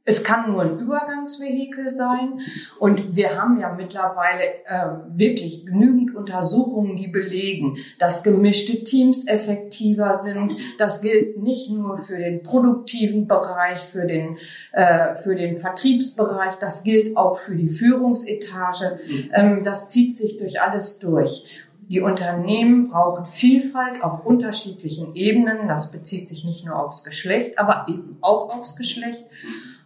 Es 0.08 0.24
kann 0.24 0.50
nur 0.50 0.62
ein 0.62 0.78
Übergangsvehikel 0.78 1.90
sein. 1.90 2.40
Und 2.78 3.14
wir 3.14 3.36
haben 3.36 3.60
ja 3.60 3.74
mittlerweile 3.74 4.64
äh, 4.64 4.86
wirklich 5.10 5.66
genügend 5.66 6.16
Untersuchungen, 6.16 6.96
die 6.96 7.08
belegen, 7.08 7.76
dass 7.98 8.22
gemischte 8.22 8.84
Teams 8.84 9.26
effektiver 9.26 10.14
sind. 10.14 10.56
Das 10.78 11.02
gilt 11.02 11.36
nicht 11.36 11.70
nur 11.70 11.98
für 11.98 12.16
den 12.16 12.42
produktiven 12.42 13.28
Bereich, 13.28 13.80
für 13.80 14.06
den, 14.06 14.38
äh, 14.72 15.14
für 15.14 15.34
den 15.34 15.58
Vertriebsbereich, 15.58 16.54
das 16.54 16.84
gilt 16.84 17.14
auch 17.18 17.36
für 17.36 17.54
die 17.54 17.68
Führungsetage. 17.68 18.98
Ähm, 19.34 19.62
das 19.62 19.90
zieht 19.90 20.16
sich 20.16 20.38
durch 20.38 20.62
alles 20.62 21.00
durch. 21.00 21.68
Die 21.90 22.00
Unternehmen 22.00 22.88
brauchen 22.88 23.26
Vielfalt 23.26 24.02
auf 24.02 24.24
unterschiedlichen 24.24 25.14
Ebenen. 25.14 25.68
Das 25.68 25.90
bezieht 25.90 26.28
sich 26.28 26.44
nicht 26.44 26.64
nur 26.64 26.78
aufs 26.78 27.04
Geschlecht, 27.04 27.58
aber 27.58 27.86
eben 27.88 28.16
auch 28.22 28.50
aufs 28.50 28.76
Geschlecht. 28.76 29.24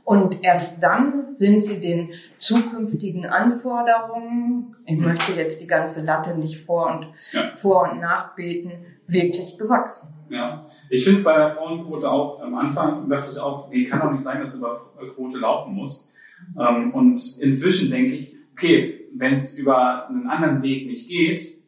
Und 0.05 0.43
erst 0.43 0.83
dann 0.83 1.37
sind 1.37 1.65
sie 1.65 1.81
den 1.81 2.11
zukünftigen 2.38 3.25
Anforderungen, 3.25 4.75
ich 4.85 4.99
möchte 4.99 5.33
jetzt 5.33 5.62
die 5.62 5.69
ganze 5.69 6.05
Latte 6.05 6.37
nicht 6.37 6.61
vor 6.65 6.87
und, 6.87 7.07
ja. 7.33 7.53
vor 7.55 7.91
und 7.91 8.01
nachbeten, 8.01 8.73
wirklich 9.07 9.59
gewachsen. 9.59 10.15
Ja, 10.29 10.65
ich 10.88 11.05
finde 11.05 11.19
es 11.19 11.25
bei 11.25 11.37
der 11.37 11.55
Frauenquote 11.55 12.11
auch 12.11 12.41
am 12.41 12.55
Anfang 12.55 13.09
dachte 13.09 13.31
ich 13.31 13.38
auch, 13.38 13.69
nee, 13.71 13.85
kann 13.85 14.01
doch 14.01 14.11
nicht 14.11 14.23
sein, 14.23 14.41
dass 14.41 14.57
über 14.57 14.93
Quote 15.15 15.38
laufen 15.38 15.75
muss. 15.75 16.12
Ähm, 16.59 16.93
und 16.95 17.38
inzwischen 17.38 17.91
denke 17.91 18.15
ich, 18.15 18.35
okay, 18.53 19.09
wenn 19.15 19.35
es 19.35 19.57
über 19.59 20.09
einen 20.09 20.27
anderen 20.29 20.62
Weg 20.62 20.87
nicht 20.87 21.09
geht, 21.09 21.59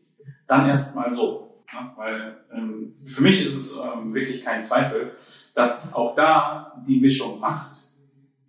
dann 0.46 0.66
erst 0.68 0.96
mal 0.96 1.10
so. 1.10 1.62
Weil 1.96 2.36
ähm, 2.52 2.94
für 3.04 3.22
mich 3.22 3.44
ist 3.44 3.54
es 3.54 3.76
ähm, 3.76 4.14
wirklich 4.14 4.44
kein 4.44 4.62
Zweifel, 4.62 5.12
dass 5.54 5.94
auch 5.94 6.14
da 6.14 6.82
die 6.86 7.00
Mischung 7.00 7.40
macht. 7.40 7.73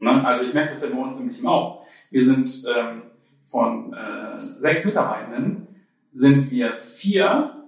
Ne? 0.06 0.26
Also 0.26 0.46
ich 0.46 0.54
merke 0.54 0.70
das 0.70 0.84
ja 0.84 0.90
bei 0.90 1.02
uns 1.02 1.20
im 1.20 1.32
Team 1.32 1.48
auch. 1.48 1.86
Wir 2.12 2.24
sind 2.24 2.64
ähm, 2.74 3.02
von 3.42 3.94
äh, 3.94 4.40
sechs 4.40 4.86
Mitarbeitenden 4.86 5.68
sind 6.12 6.50
wir 6.52 6.76
vier 6.76 7.64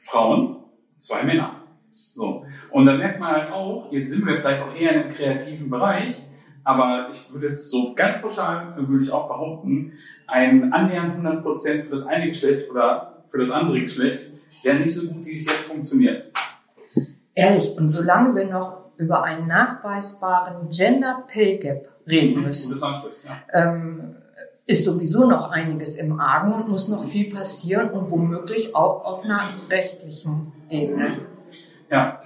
Frauen, 0.00 0.58
zwei 0.98 1.24
Männer. 1.24 1.64
So. 1.92 2.44
Und 2.70 2.86
dann 2.86 2.98
merkt 2.98 3.18
man 3.18 3.32
halt 3.32 3.52
auch, 3.52 3.90
jetzt 3.90 4.10
sind 4.10 4.26
wir 4.26 4.38
vielleicht 4.40 4.62
auch 4.62 4.74
eher 4.74 5.04
im 5.04 5.10
kreativen 5.10 5.70
Bereich, 5.70 6.22
aber 6.64 7.08
ich 7.10 7.32
würde 7.32 7.48
jetzt 7.48 7.70
so 7.70 7.94
ganz 7.94 8.20
pauschal, 8.20 8.74
würde 8.76 9.02
ich 9.02 9.10
auch 9.10 9.28
behaupten, 9.28 9.94
ein 10.26 10.72
annähernd 10.72 11.12
100 11.12 11.42
Prozent 11.42 11.84
für 11.84 11.92
das 11.92 12.06
eine 12.06 12.26
Geschlecht 12.26 12.70
oder 12.70 13.24
für 13.26 13.38
das 13.38 13.50
andere 13.50 13.80
Geschlecht 13.80 14.32
wäre 14.62 14.78
nicht 14.78 14.94
so 14.94 15.08
gut, 15.08 15.24
wie 15.24 15.32
es 15.32 15.46
jetzt 15.46 15.62
funktioniert. 15.62 16.30
Ehrlich, 17.34 17.76
und 17.76 17.88
solange 17.88 18.34
wir 18.34 18.46
noch 18.46 18.89
über 19.00 19.24
einen 19.24 19.46
nachweisbaren 19.46 20.68
Gender 20.70 21.24
Pay 21.26 21.58
Gap 21.58 21.88
reden 22.08 22.42
müssen, 22.42 22.80
ähm, 23.52 24.16
ist 24.66 24.84
sowieso 24.84 25.28
noch 25.28 25.50
einiges 25.50 25.96
im 25.96 26.20
Argen 26.20 26.52
und 26.52 26.68
muss 26.68 26.88
noch 26.88 27.04
viel 27.04 27.32
passieren 27.32 27.90
und 27.90 28.10
womöglich 28.10 28.76
auch 28.76 29.04
auf 29.04 29.24
einer 29.24 29.40
rechtlichen 29.70 30.52
Ebene. 30.68 31.18
Ja, 31.90 32.20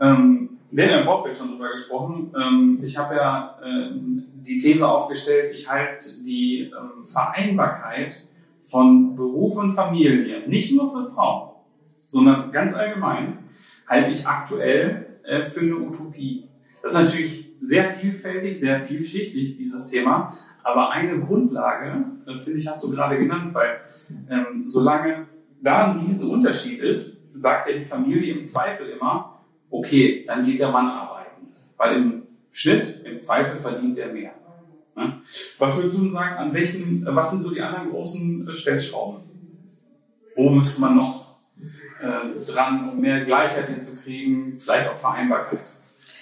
ähm, 0.00 0.58
wir 0.70 0.84
haben 0.84 0.90
ja 0.90 0.98
im 0.98 1.04
Vorfeld 1.04 1.36
schon 1.36 1.50
drüber 1.50 1.70
gesprochen. 1.70 2.32
Ähm, 2.36 2.80
ich 2.82 2.98
habe 2.98 3.14
ja 3.14 3.58
äh, 3.62 3.90
die 3.92 4.58
These 4.58 4.88
aufgestellt, 4.88 5.54
ich 5.54 5.70
halte 5.70 6.08
die 6.24 6.72
ähm, 6.76 7.04
Vereinbarkeit 7.04 8.26
von 8.62 9.14
Beruf 9.14 9.56
und 9.56 9.74
Familie, 9.74 10.48
nicht 10.48 10.74
nur 10.74 10.90
für 10.90 11.12
Frauen, 11.12 11.50
sondern 12.04 12.50
ganz 12.50 12.74
allgemein, 12.74 13.50
halte 13.86 14.10
ich 14.10 14.26
aktuell 14.26 15.15
äh, 15.26 15.44
für 15.44 15.60
eine 15.60 15.76
Utopie. 15.76 16.48
Das 16.82 16.92
ist 16.92 16.98
natürlich 16.98 17.46
sehr 17.58 17.92
vielfältig, 17.94 18.58
sehr 18.58 18.80
vielschichtig, 18.80 19.56
dieses 19.56 19.88
Thema. 19.88 20.36
Aber 20.62 20.90
eine 20.90 21.20
Grundlage, 21.20 22.04
äh, 22.26 22.36
finde 22.38 22.58
ich, 22.58 22.66
hast 22.66 22.82
du 22.82 22.90
gerade 22.90 23.18
genannt, 23.18 23.54
weil 23.54 23.80
ähm, 24.30 24.66
solange 24.66 25.26
da 25.62 25.90
ein 25.90 26.00
riesen 26.00 26.30
Unterschied 26.30 26.80
ist, 26.80 27.22
sagt 27.38 27.68
ja 27.68 27.76
die 27.76 27.84
Familie 27.84 28.34
im 28.34 28.44
Zweifel 28.44 28.88
immer, 28.88 29.40
okay, 29.70 30.24
dann 30.26 30.44
geht 30.44 30.58
der 30.58 30.70
Mann 30.70 30.86
arbeiten. 30.86 31.48
Weil 31.76 31.96
im 31.96 32.22
Schnitt, 32.50 33.04
im 33.04 33.18
Zweifel 33.18 33.56
verdient 33.56 33.98
er 33.98 34.12
mehr. 34.12 34.32
Ne? 34.96 35.20
Was 35.58 35.76
würdest 35.76 35.96
du 35.96 36.02
denn 36.02 36.10
sagen, 36.12 36.36
an 36.36 36.54
welchen, 36.54 37.06
was 37.06 37.30
sind 37.30 37.40
so 37.40 37.52
die 37.52 37.60
anderen 37.60 37.90
großen 37.90 38.48
äh, 38.48 38.52
Stellschrauben? 38.52 39.20
Wo 40.34 40.50
müsste 40.50 40.80
man 40.80 40.96
noch 40.96 41.25
äh, 42.00 42.52
dran, 42.52 42.90
um 42.90 43.00
mehr 43.00 43.24
Gleichheit 43.24 43.68
hinzukriegen, 43.68 44.58
vielleicht 44.58 44.90
auch 44.90 44.96
Vereinbarkeit. 44.96 45.60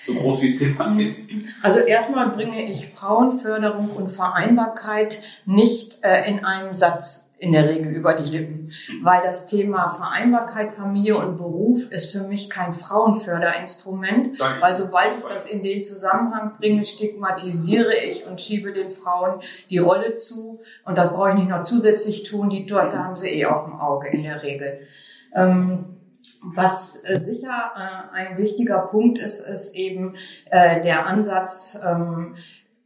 So 0.07 0.15
groß 0.15 0.43
wie 0.43 0.47
es 0.47 0.59
Thema 0.59 0.99
ist. 1.01 1.31
Also 1.63 1.79
erstmal 1.79 2.29
bringe 2.31 2.63
ich 2.71 2.93
Frauenförderung 2.95 3.91
und 3.91 4.11
Vereinbarkeit 4.11 5.21
nicht 5.47 5.99
äh, 6.03 6.29
in 6.29 6.45
einem 6.45 6.75
Satz 6.75 7.25
in 7.39 7.53
der 7.53 7.69
Regel 7.69 7.93
über 7.93 8.15
die 8.15 8.31
Lippen, 8.31 8.71
weil 9.03 9.23
das 9.23 9.47
Thema 9.47 9.91
Vereinbarkeit, 9.91 10.73
Familie 10.73 11.19
und 11.19 11.37
Beruf 11.37 11.91
ist 11.91 12.13
für 12.13 12.23
mich 12.23 12.49
kein 12.49 12.73
Frauenförderinstrument, 12.73 14.39
weil 14.61 14.77
sobald 14.77 15.17
ich 15.17 15.25
das 15.25 15.47
in 15.47 15.63
den 15.63 15.85
Zusammenhang 15.85 16.53
bringe, 16.59 16.85
stigmatisiere 16.85 17.95
ich 17.95 18.27
und 18.27 18.41
schiebe 18.41 18.73
den 18.73 18.91
Frauen 18.91 19.41
die 19.69 19.79
Rolle 19.79 20.17
zu 20.17 20.61
und 20.85 20.97
das 20.97 21.11
brauche 21.11 21.31
ich 21.31 21.35
nicht 21.37 21.51
noch 21.51 21.65
zusätzlich 21.65 22.23
tun, 22.23 22.51
die 22.51 22.67
dort, 22.67 22.95
da 22.95 23.05
haben 23.05 23.17
sie 23.17 23.29
eh 23.29 23.47
auf 23.47 23.65
dem 23.65 23.75
Auge 23.75 24.09
in 24.09 24.23
der 24.23 24.43
Regel. 24.43 24.81
Ähm, 25.35 25.95
was 26.45 27.03
äh, 27.05 27.21
sicher 27.21 27.73
äh, 27.75 28.17
ein 28.17 28.39
wichtiger 28.39 28.81
Punkt 28.81 29.19
ist, 29.19 29.41
ist 29.41 29.75
eben 29.75 30.15
äh, 30.51 30.81
der 30.81 31.07
Ansatz, 31.07 31.79
ähm, 31.85 32.37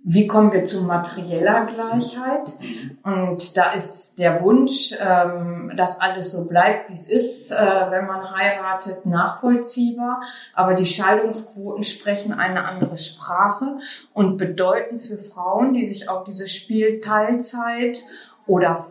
wie 0.05 0.29
kommen 0.29 0.53
wir 0.53 0.65
zu 0.65 0.85
materieller 0.85 1.67
Gleichheit? 1.67 2.55
Und 3.03 3.57
da 3.57 3.73
ist 3.73 4.19
der 4.19 4.43
Wunsch, 4.43 4.95
ähm, 4.99 5.73
dass 5.77 6.01
alles 6.01 6.31
so 6.31 6.47
bleibt, 6.47 6.89
wie 6.89 6.95
es 6.95 7.11
ist, 7.11 7.51
wenn 7.51 8.07
man 8.07 8.35
heiratet, 8.35 9.05
nachvollziehbar. 9.05 10.23
Aber 10.55 10.75
die 10.75 10.87
Scheidungsquoten 10.87 11.83
sprechen 11.83 12.33
eine 12.33 12.65
andere 12.65 12.97
Sprache 12.97 13.79
und 14.15 14.39
bedeuten 14.39 15.01
für 15.01 15.19
Frauen, 15.19 15.75
die 15.75 15.87
sich 15.87 16.09
auf 16.09 16.25
dieses 16.25 16.55
Spiel 16.55 17.01
Teilzeit 17.01 18.03
oder 18.49 18.85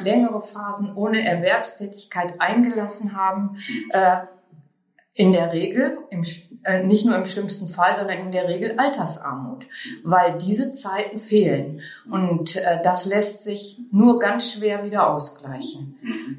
längere 0.00 0.42
Phasen 0.42 0.94
ohne 0.94 1.26
Erwerbstätigkeit 1.26 2.34
eingelassen 2.40 3.16
haben, 3.16 3.56
äh, 3.90 4.18
in 5.16 5.32
der 5.32 5.52
Regel, 5.52 5.98
im, 6.10 6.24
äh, 6.64 6.82
nicht 6.82 7.06
nur 7.06 7.16
im 7.16 7.24
schlimmsten 7.24 7.68
Fall, 7.68 7.96
sondern 7.96 8.18
in 8.18 8.32
der 8.32 8.48
Regel 8.48 8.74
Altersarmut, 8.76 9.64
weil 10.02 10.36
diese 10.38 10.72
Zeiten 10.72 11.20
fehlen. 11.20 11.80
Und 12.10 12.56
äh, 12.56 12.82
das 12.82 13.06
lässt 13.06 13.44
sich 13.44 13.80
nur 13.92 14.18
ganz 14.18 14.52
schwer 14.52 14.84
wieder 14.84 15.08
ausgleichen. 15.08 15.96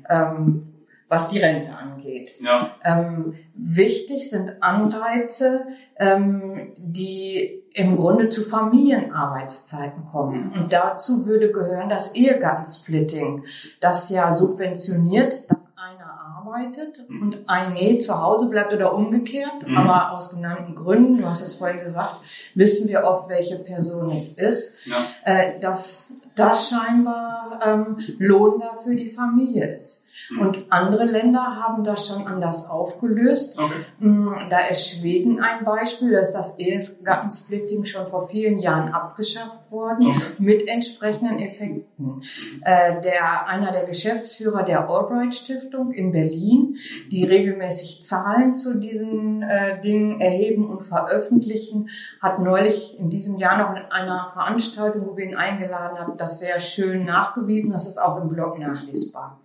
Ähm, 0.09 0.74
was 1.07 1.27
die 1.29 1.39
Rente 1.39 1.75
angeht. 1.75 2.35
Ja. 2.41 2.75
Ähm, 2.83 3.35
wichtig 3.53 4.29
sind 4.29 4.63
Anreize, 4.63 5.67
ähm, 5.97 6.73
die 6.77 7.63
im 7.73 7.97
Grunde 7.97 8.29
zu 8.29 8.41
Familienarbeitszeiten 8.41 10.05
kommen. 10.05 10.51
Und 10.55 10.73
dazu 10.73 11.25
würde 11.25 11.51
gehören 11.51 11.89
das 11.89 12.15
Ehegattensplitting, 12.15 13.43
das 13.81 14.09
ja 14.09 14.33
subventioniert, 14.33 15.51
dass 15.51 15.67
einer 15.75 16.15
arbeitet 16.37 17.05
und 17.09 17.43
ein 17.47 17.99
zu 17.99 18.21
Hause 18.21 18.49
bleibt 18.49 18.73
oder 18.73 18.93
umgekehrt. 18.93 19.67
Mhm. 19.67 19.77
Aber 19.77 20.11
aus 20.11 20.29
genannten 20.29 20.73
Gründen, 20.73 21.21
du 21.21 21.29
hast 21.29 21.41
es 21.41 21.55
vorhin 21.55 21.79
gesagt, 21.79 22.17
wissen 22.55 22.87
wir 22.87 23.03
oft, 23.03 23.29
welche 23.29 23.57
Person 23.57 24.09
es 24.11 24.29
ist, 24.37 24.77
ja. 24.85 25.05
äh, 25.25 25.59
dass 25.59 26.11
das 26.35 26.69
scheinbar 26.69 27.59
ähm, 27.65 27.97
lohnender 28.19 28.77
für 28.77 28.95
die 28.95 29.09
Familie 29.09 29.75
ist. 29.75 30.04
Mhm. 30.29 30.39
Und 30.39 30.65
andere 30.69 31.05
Länder 31.05 31.61
haben 31.61 31.83
das 31.83 32.07
schon 32.07 32.27
anders 32.27 32.69
aufgelöst. 32.69 33.57
Okay. 33.59 33.73
Mm, 33.99 34.29
da 34.49 34.59
ist 34.69 34.89
Schweden 34.89 35.39
ein 35.39 35.65
Beispiel, 35.65 36.11
da 36.11 36.19
ist 36.19 36.33
das 36.33 36.57
Ehegattensplitting 36.57 37.85
schon 37.85 38.07
vor 38.07 38.27
vielen 38.27 38.57
Jahren 38.59 38.93
abgeschafft 38.93 39.71
worden, 39.71 40.07
okay. 40.07 40.21
mit 40.39 40.67
entsprechenden 40.67 41.39
Effekten. 41.39 42.21
Äh, 42.61 43.01
der, 43.01 43.47
einer 43.47 43.71
der 43.71 43.85
Geschäftsführer 43.85 44.63
der 44.63 44.89
Albright 44.89 45.35
Stiftung 45.35 45.91
in 45.91 46.11
Berlin, 46.11 46.77
die 47.11 47.23
regelmäßig 47.23 48.03
Zahlen 48.03 48.55
zu 48.55 48.79
diesen 48.79 49.43
äh, 49.43 49.79
Dingen 49.81 50.19
erheben 50.19 50.69
und 50.69 50.83
veröffentlichen, 50.83 51.89
hat 52.21 52.39
neulich 52.39 52.99
in 52.99 53.09
diesem 53.09 53.37
Jahr 53.37 53.57
noch 53.57 53.75
in 53.75 53.91
einer 53.91 54.29
Veranstaltung, 54.33 55.05
wo 55.07 55.17
wir 55.17 55.25
ihn 55.25 55.35
eingeladen 55.35 55.99
haben, 55.99 56.17
das 56.17 56.39
sehr 56.39 56.59
schön 56.59 57.05
nachgewiesen. 57.05 57.71
Das 57.71 57.87
ist 57.87 57.97
auch 57.97 58.21
im 58.21 58.29
Blog 58.29 58.59
nachlesbar. 58.59 59.39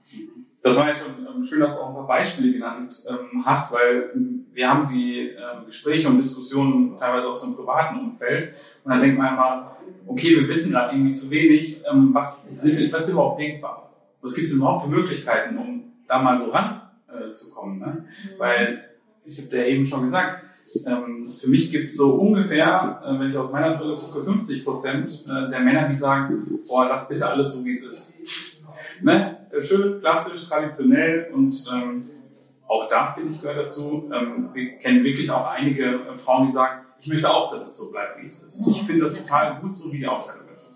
Das 0.63 0.77
war 0.77 0.89
ja 0.89 0.97
schon 0.97 1.27
ähm, 1.27 1.43
schön, 1.43 1.61
dass 1.61 1.75
du 1.75 1.81
auch 1.81 1.89
ein 1.89 1.95
paar 1.95 2.07
Beispiele 2.07 2.53
genannt 2.53 3.03
ähm, 3.09 3.45
hast, 3.45 3.73
weil 3.73 4.11
wir 4.53 4.69
haben 4.69 4.89
die 4.89 5.29
ähm, 5.29 5.65
Gespräche 5.65 6.09
und 6.09 6.21
Diskussionen 6.21 6.99
teilweise 6.99 7.29
auch 7.29 7.37
so 7.37 7.47
im 7.47 7.57
privaten 7.57 7.99
Umfeld 7.99 8.55
und 8.85 8.91
dann 8.91 9.01
denkt 9.01 9.17
man 9.17 9.29
einmal, 9.29 9.71
okay, 10.07 10.37
wir 10.37 10.49
wissen 10.49 10.73
gerade 10.73 10.95
irgendwie 10.95 11.13
zu 11.13 11.31
wenig, 11.31 11.83
was, 12.13 12.45
sind, 12.61 12.93
was 12.93 13.07
ist 13.07 13.13
überhaupt 13.13 13.41
denkbar? 13.41 13.91
Was 14.21 14.35
gibt 14.35 14.49
es 14.49 14.53
überhaupt 14.53 14.85
für 14.85 14.91
Möglichkeiten, 14.91 15.57
um 15.57 15.93
da 16.07 16.21
mal 16.21 16.37
so 16.37 16.51
ranzukommen? 16.51 17.83
Äh, 17.83 17.87
ne? 17.87 18.05
Weil, 18.37 18.85
ich 19.25 19.41
habe 19.41 19.57
ja 19.57 19.65
eben 19.65 19.87
schon 19.87 20.05
gesagt, 20.05 20.45
für 21.41 21.49
mich 21.49 21.71
gibt 21.71 21.91
es 21.91 21.97
so 21.97 22.15
ungefähr, 22.15 23.01
äh, 23.05 23.19
wenn 23.19 23.29
ich 23.29 23.37
aus 23.37 23.53
meiner 23.53 23.77
Brille 23.77 23.97
gucke, 23.97 24.23
50 24.23 24.65
Prozent 24.65 25.25
äh, 25.27 25.51
der 25.51 25.61
Männer, 25.61 25.89
die 25.89 25.95
sagen, 25.95 26.61
boah, 26.69 26.87
lass 26.87 27.09
bitte 27.09 27.27
alles 27.27 27.53
so, 27.53 27.65
wie 27.65 27.71
es 27.71 27.85
ist. 27.85 28.15
Ne? 29.01 29.40
Schön, 29.63 30.01
klassisch, 30.01 30.49
traditionell 30.49 31.31
und 31.33 31.55
ähm, 31.73 32.01
auch 32.67 32.89
da, 32.89 33.13
finde 33.13 33.33
ich, 33.33 33.41
gehört 33.41 33.59
dazu. 33.59 34.11
Ähm, 34.15 34.51
wir 34.53 34.79
kennen 34.79 35.03
wirklich 35.05 35.31
auch 35.31 35.47
einige 35.47 35.85
äh, 35.85 36.15
Frauen, 36.15 36.47
die 36.47 36.53
sagen, 36.53 36.87
ich 37.01 37.09
möchte 37.09 37.29
auch, 37.29 37.51
dass 37.51 37.67
es 37.67 37.77
so 37.77 37.91
bleibt, 37.91 38.21
wie 38.21 38.27
es 38.27 38.43
ist. 38.43 38.67
Ich 38.69 38.83
finde 38.83 39.03
das 39.03 39.15
total 39.15 39.61
gut, 39.61 39.75
so 39.75 39.93
wie 39.93 39.99
die 39.99 40.07
Aufteilung 40.07 40.49
ist. 40.51 40.71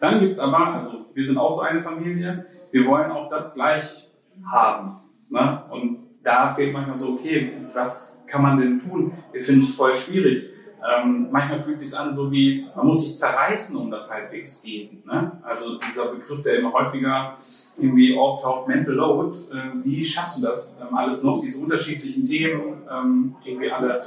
Dann 0.00 0.20
gibt's 0.20 0.38
aber, 0.38 0.74
also 0.74 1.06
wir 1.14 1.24
sind 1.24 1.38
auch 1.38 1.50
so 1.50 1.60
eine 1.62 1.80
Familie, 1.80 2.44
wir 2.70 2.86
wollen 2.86 3.10
auch 3.10 3.30
das 3.30 3.54
gleich 3.54 4.10
haben. 4.44 4.98
Ne? 5.30 5.64
Und 5.70 5.98
da 6.22 6.54
fehlt 6.54 6.72
manchmal 6.72 6.96
so, 6.96 7.14
okay, 7.14 7.52
was 7.72 8.26
kann 8.28 8.42
man 8.42 8.58
denn 8.58 8.78
tun? 8.78 9.12
Wir 9.32 9.40
finden 9.40 9.62
es 9.62 9.74
voll 9.74 9.96
schwierig. 9.96 10.50
Ähm, 10.84 11.28
manchmal 11.30 11.58
fühlt 11.58 11.76
es 11.76 11.88
sich 11.88 11.98
an, 11.98 12.14
so 12.14 12.30
wie 12.30 12.66
man 12.74 12.86
muss 12.86 13.06
sich 13.06 13.16
zerreißen, 13.16 13.76
um 13.76 13.90
das 13.90 14.10
halbwegs 14.10 14.62
geht. 14.62 15.04
Ne? 15.06 15.32
Also 15.42 15.78
dieser 15.78 16.06
Begriff, 16.08 16.42
der 16.42 16.58
immer 16.58 16.72
häufiger 16.72 17.36
irgendwie 17.78 18.16
auftaucht, 18.16 18.68
Mental 18.68 18.94
Load. 18.94 19.36
Äh, 19.52 19.84
wie 19.84 20.04
schaffst 20.04 20.38
du 20.38 20.42
das 20.42 20.80
ähm, 20.80 20.96
alles 20.96 21.22
noch, 21.22 21.40
diese 21.40 21.58
unterschiedlichen 21.58 22.24
Themen 22.24 22.82
ähm, 22.90 23.36
irgendwie 23.44 23.70
alle 23.70 24.00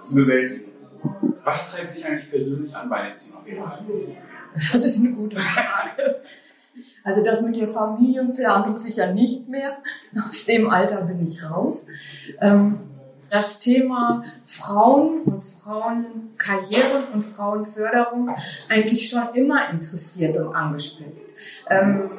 zu 0.00 0.16
bewältigen? 0.16 0.72
Was 1.44 1.74
treibt 1.74 1.96
dich 1.96 2.04
eigentlich 2.04 2.30
persönlich 2.30 2.74
an 2.74 2.88
bei 2.88 3.10
dem 3.10 3.16
Thema 3.16 3.78
Das 4.54 4.84
ist 4.84 4.98
eine 4.98 5.14
gute 5.14 5.38
Frage. 5.38 6.20
Also 7.04 7.22
das 7.22 7.42
mit 7.42 7.56
der 7.56 7.68
Familienplanung 7.68 8.78
sicher 8.78 9.12
nicht 9.12 9.48
mehr. 9.48 9.78
Aus 10.28 10.44
dem 10.44 10.68
Alter 10.68 11.02
bin 11.02 11.22
ich 11.22 11.42
raus. 11.48 11.86
Ähm, 12.40 12.80
das 13.30 13.58
Thema 13.58 14.22
Frauen 14.44 15.22
und 15.22 15.44
Frauenkarrieren 15.44 17.04
und 17.12 17.20
Frauenförderung 17.20 18.30
eigentlich 18.68 19.08
schon 19.08 19.34
immer 19.34 19.70
interessiert 19.70 20.36
und 20.36 20.54
angespitzt. 20.54 21.30
Ähm, 21.68 22.10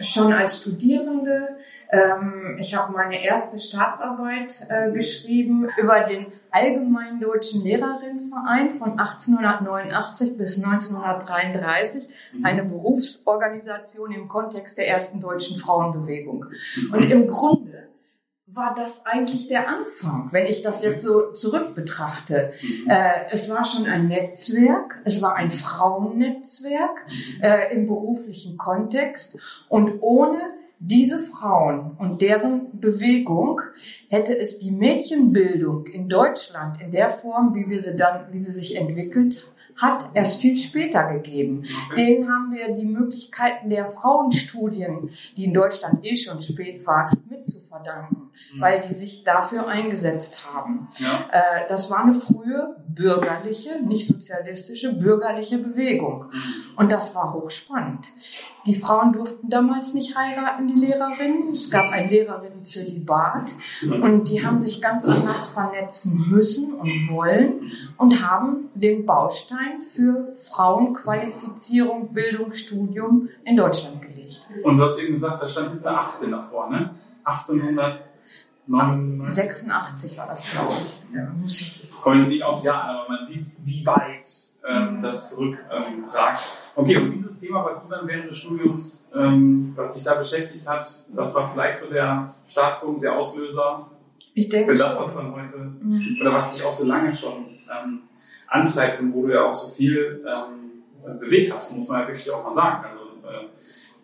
schon 0.00 0.32
als 0.32 0.60
Studierende. 0.60 1.56
Ähm, 1.90 2.56
ich 2.58 2.74
habe 2.74 2.92
meine 2.92 3.22
erste 3.22 3.58
Staatsarbeit 3.58 4.66
äh, 4.68 4.92
geschrieben 4.92 5.68
über 5.78 6.00
den 6.00 6.26
Allgemeinen 6.50 7.20
Deutschen 7.20 7.62
Lehrerinnenverein 7.62 8.74
von 8.74 8.98
1889 8.98 10.36
bis 10.36 10.56
1933, 10.62 12.08
mhm. 12.32 12.44
eine 12.44 12.64
Berufsorganisation 12.64 14.12
im 14.12 14.28
Kontext 14.28 14.78
der 14.78 14.88
ersten 14.88 15.20
deutschen 15.20 15.56
Frauenbewegung. 15.56 16.46
Und 16.92 17.10
im 17.10 17.26
Grunde 17.26 17.88
war 18.48 18.74
das 18.76 19.06
eigentlich 19.06 19.48
der 19.48 19.68
Anfang, 19.68 20.28
wenn 20.30 20.46
ich 20.46 20.62
das 20.62 20.82
jetzt 20.82 21.02
so 21.02 21.32
zurück 21.32 21.74
betrachte. 21.74 22.52
Mhm. 22.62 22.88
Äh, 22.90 23.10
es 23.32 23.50
war 23.50 23.64
schon 23.64 23.86
ein 23.86 24.06
Netzwerk, 24.06 25.00
es 25.04 25.20
war 25.20 25.34
ein 25.34 25.50
Frauennetzwerk 25.50 27.06
mhm. 27.08 27.42
äh, 27.42 27.74
im 27.74 27.88
beruflichen 27.88 28.56
Kontext 28.56 29.38
und 29.68 30.00
ohne 30.00 30.38
diese 30.78 31.18
Frauen 31.18 31.96
und 31.98 32.22
deren 32.22 32.78
Bewegung 32.80 33.62
hätte 34.08 34.38
es 34.38 34.60
die 34.60 34.70
Mädchenbildung 34.70 35.86
in 35.86 36.08
Deutschland 36.08 36.80
in 36.80 36.92
der 36.92 37.10
Form, 37.10 37.54
wie 37.54 37.68
wir 37.68 37.82
sie 37.82 37.96
dann, 37.96 38.32
wie 38.32 38.38
sie 38.38 38.52
sich 38.52 38.76
entwickelt 38.76 39.48
hat 39.76 40.10
erst 40.14 40.40
viel 40.40 40.56
später 40.56 41.04
gegeben. 41.04 41.64
Denen 41.96 42.28
haben 42.28 42.52
wir 42.52 42.74
die 42.74 42.86
Möglichkeiten 42.86 43.70
der 43.70 43.86
Frauenstudien, 43.92 45.10
die 45.36 45.44
in 45.44 45.54
Deutschland 45.54 46.04
eh 46.04 46.16
schon 46.16 46.40
spät 46.40 46.86
war, 46.86 47.12
mitzuverdanken, 47.76 48.30
mhm. 48.54 48.60
weil 48.60 48.80
die 48.80 48.94
sich 48.94 49.24
dafür 49.24 49.68
eingesetzt 49.68 50.46
haben. 50.52 50.88
Ja. 50.98 51.26
Äh, 51.30 51.68
das 51.68 51.90
war 51.90 52.00
eine 52.00 52.14
frühe 52.14 52.76
bürgerliche, 52.88 53.80
nicht 53.82 54.06
sozialistische, 54.06 54.94
bürgerliche 54.94 55.58
Bewegung. 55.58 56.26
Mhm. 56.32 56.76
Und 56.76 56.92
das 56.92 57.14
war 57.14 57.32
hochspannend. 57.34 58.06
Die 58.66 58.74
Frauen 58.74 59.12
durften 59.12 59.48
damals 59.48 59.94
nicht 59.94 60.16
heiraten, 60.16 60.66
die 60.66 60.74
Lehrerinnen. 60.74 61.54
Es 61.54 61.70
gab 61.70 61.92
ein 61.92 62.08
Lehrerinnen-Zölibat 62.08 63.52
und 64.02 64.28
die 64.28 64.44
haben 64.44 64.58
sich 64.58 64.82
ganz 64.82 65.04
anders 65.04 65.46
vernetzen 65.46 66.28
müssen 66.28 66.74
und 66.74 67.08
wollen 67.08 67.70
und 67.96 68.28
haben 68.28 68.68
den 68.74 69.06
Baustein 69.06 69.82
für 69.82 70.32
Frauenqualifizierung, 70.36 72.12
Bildung, 72.12 72.50
Studium 72.52 73.28
in 73.44 73.56
Deutschland 73.56 74.02
gelegt. 74.02 74.44
Und 74.64 74.78
du 74.78 74.82
hast 74.82 74.98
eben 74.98 75.12
gesagt, 75.12 75.40
da 75.40 75.46
stand 75.46 75.72
jetzt 75.72 75.84
der 75.84 76.00
18 76.00 76.30
davor, 76.32 76.68
ne? 76.68 76.90
1886 77.26 80.16
war 80.16 80.28
das, 80.28 80.50
glaube 80.50 80.72
ich. 80.72 80.94
Ja, 81.14 81.28
Kommt 82.00 82.28
nicht 82.28 82.42
aufs 82.42 82.64
Jahr 82.64 82.84
aber 82.84 83.06
man 83.08 83.22
sieht, 83.26 83.44
wie 83.64 83.84
weit 83.84 84.46
ähm, 84.66 85.02
das 85.02 85.34
zurückragt. 85.34 85.68
Ähm, 85.70 86.06
okay, 86.76 86.96
und 86.96 87.12
dieses 87.12 87.38
Thema, 87.40 87.62
was 87.64 87.84
du 87.84 87.90
dann 87.90 88.06
während 88.06 88.30
des 88.30 88.38
Studiums, 88.38 89.10
ähm, 89.14 89.72
was 89.76 89.92
dich 89.94 90.04
da 90.04 90.14
beschäftigt 90.14 90.66
hat, 90.66 91.04
das 91.08 91.34
war 91.34 91.52
vielleicht 91.52 91.76
so 91.78 91.90
der 91.90 92.34
Startpunkt, 92.44 93.02
der 93.02 93.16
Auslöser 93.16 93.90
ich 94.34 94.48
denke 94.50 94.72
für 94.72 94.78
das, 94.78 95.00
was 95.00 95.14
dann 95.14 95.34
heute, 95.34 95.56
mhm. 95.56 96.18
oder 96.20 96.34
was 96.34 96.54
dich 96.54 96.62
auch 96.62 96.76
so 96.76 96.84
lange 96.84 97.16
schon 97.16 97.46
ähm, 97.72 98.02
antreibt 98.48 99.00
und 99.00 99.14
wo 99.14 99.26
du 99.26 99.32
ja 99.32 99.46
auch 99.46 99.54
so 99.54 99.74
viel 99.74 100.22
ähm, 100.26 100.66
bewegt 101.18 101.54
hast, 101.54 101.74
muss 101.74 101.88
man 101.88 102.02
ja 102.02 102.08
wirklich 102.08 102.30
auch 102.30 102.44
mal 102.44 102.52
sagen. 102.52 102.84
Also 102.84 103.04
äh, 103.26 103.46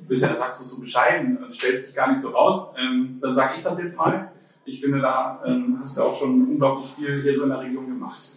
bisher 0.09 0.35
sagst 0.37 0.61
du 0.61 0.65
so 0.65 0.81
bescheiden, 0.81 1.39
stellst 1.51 1.89
dich 1.89 1.95
gar 1.95 2.09
nicht 2.09 2.21
so 2.21 2.31
raus. 2.31 2.75
Ähm, 2.79 3.19
dann 3.21 3.35
sage 3.35 3.55
ich 3.57 3.63
das 3.63 3.83
jetzt 3.83 3.97
mal. 3.97 4.31
Ich 4.65 4.81
finde, 4.81 5.01
da 5.01 5.43
ähm, 5.45 5.77
hast 5.81 5.97
du 5.99 6.03
auch 6.03 6.19
schon 6.19 6.49
unglaublich 6.49 6.87
viel 6.87 7.23
hier 7.23 7.35
so 7.35 7.45
in 7.45 7.49
der 7.49 7.61
Region 7.61 7.87
gemacht. 7.87 8.37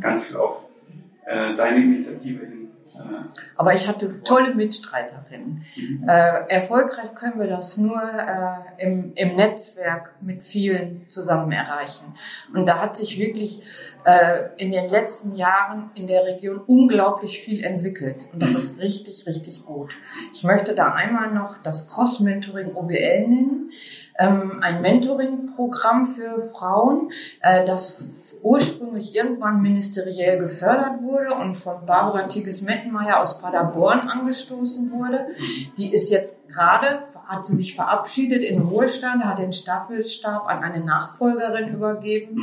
Ganz 0.00 0.24
viel 0.24 0.36
auf 0.36 0.64
äh, 1.26 1.54
deine 1.54 1.82
Initiative 1.82 2.44
hin. 2.46 2.63
Aber 3.56 3.74
ich 3.74 3.88
hatte 3.88 4.22
tolle 4.22 4.54
Mitstreiterinnen. 4.54 5.64
Mhm. 5.76 6.08
Äh, 6.08 6.48
erfolgreich 6.48 7.14
können 7.14 7.38
wir 7.38 7.46
das 7.46 7.76
nur 7.78 8.00
äh, 8.02 8.82
im, 8.82 9.12
im 9.14 9.36
Netzwerk 9.36 10.14
mit 10.20 10.42
vielen 10.42 11.08
zusammen 11.08 11.52
erreichen. 11.52 12.14
Und 12.52 12.66
da 12.66 12.80
hat 12.80 12.96
sich 12.96 13.18
wirklich 13.18 13.62
äh, 14.04 14.48
in 14.56 14.72
den 14.72 14.88
letzten 14.88 15.34
Jahren 15.34 15.90
in 15.94 16.06
der 16.06 16.24
Region 16.24 16.60
unglaublich 16.66 17.40
viel 17.40 17.64
entwickelt. 17.64 18.26
Und 18.32 18.42
das 18.42 18.50
mhm. 18.50 18.58
ist 18.58 18.80
richtig, 18.80 19.26
richtig 19.26 19.64
gut. 19.64 19.94
Ich 20.32 20.44
möchte 20.44 20.74
da 20.74 20.92
einmal 20.92 21.32
noch 21.32 21.62
das 21.62 21.88
Cross-Mentoring 21.88 22.74
OBL 22.74 23.28
nennen. 23.28 23.70
Ähm, 24.18 24.60
ein 24.62 24.80
Mentoring-Programm 24.80 26.06
für 26.06 26.42
Frauen, 26.42 27.10
äh, 27.40 27.64
das 27.64 28.38
ursprünglich 28.42 29.14
irgendwann 29.14 29.60
ministeriell 29.60 30.38
gefördert 30.38 31.02
wurde 31.02 31.34
und 31.34 31.56
von 31.56 31.84
Barbara 31.84 32.22
Tigges-Mettenmeier 32.22 33.20
aus 33.20 33.40
Paderborn 33.40 34.08
angestoßen 34.08 34.92
wurde. 34.92 35.26
Die 35.76 35.92
ist 35.92 36.10
jetzt 36.10 36.46
gerade, 36.48 37.02
hat 37.26 37.46
sie 37.46 37.56
sich 37.56 37.74
verabschiedet 37.74 38.42
in 38.42 38.62
Ruhestand, 38.62 39.24
hat 39.24 39.38
den 39.38 39.52
Staffelstab 39.52 40.46
an 40.46 40.62
eine 40.62 40.84
Nachfolgerin 40.84 41.74
übergeben. 41.74 42.40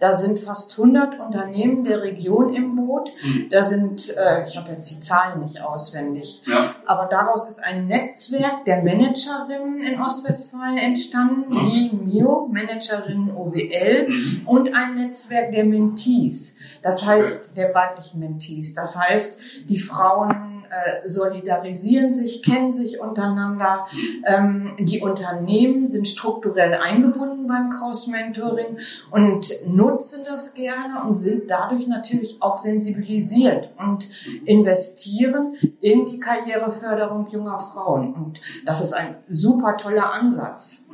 Da 0.00 0.12
sind 0.12 0.38
fast 0.38 0.78
100 0.78 1.20
Unternehmen 1.20 1.84
der 1.84 2.02
Region 2.02 2.54
im 2.54 2.76
Boot. 2.76 3.12
Da 3.50 3.64
sind, 3.64 4.14
äh, 4.16 4.44
ich 4.44 4.56
habe 4.56 4.72
jetzt 4.72 4.90
die 4.90 5.00
Zahlen 5.00 5.40
nicht 5.40 5.62
auswendig, 5.62 6.42
ja. 6.46 6.74
aber 6.86 7.06
daraus 7.06 7.48
ist 7.48 7.62
ein 7.64 7.86
Netzwerk 7.86 8.64
der 8.66 8.82
Managerinnen 8.82 9.80
in 9.80 10.00
Ostwestfalen 10.00 10.78
entstanden, 10.78 11.50
die 11.50 11.90
MIO, 11.94 12.48
Managerinnen 12.50 13.34
OWL 13.34 14.08
und 14.46 14.74
ein 14.74 14.94
Netzwerk 14.94 15.52
der 15.52 15.64
Mentees. 15.64 16.56
Das 16.82 17.04
heißt, 17.06 17.56
der 17.56 17.74
weiblichen 17.74 18.20
Mentees. 18.20 18.74
Das 18.74 18.96
heißt, 18.96 19.38
die 19.68 19.78
Frauen 19.78 20.53
äh, 20.70 21.08
solidarisieren 21.08 22.14
sich, 22.14 22.42
kennen 22.42 22.72
sich 22.72 23.00
untereinander. 23.00 23.86
Ähm, 24.26 24.76
die 24.78 25.00
Unternehmen 25.00 25.88
sind 25.88 26.08
strukturell 26.08 26.74
eingebunden 26.74 27.46
beim 27.46 27.68
Cross-Mentoring 27.68 28.78
und 29.10 29.52
nutzen 29.66 30.24
das 30.26 30.54
gerne 30.54 31.02
und 31.06 31.16
sind 31.16 31.50
dadurch 31.50 31.86
natürlich 31.86 32.38
auch 32.40 32.58
sensibilisiert 32.58 33.70
und 33.78 34.08
investieren 34.46 35.54
in 35.80 36.06
die 36.06 36.20
Karriereförderung 36.20 37.28
junger 37.30 37.58
Frauen. 37.58 38.14
Und 38.14 38.40
das 38.64 38.82
ist 38.82 38.92
ein 38.92 39.16
super 39.28 39.76
toller 39.76 40.12
Ansatz. 40.12 40.86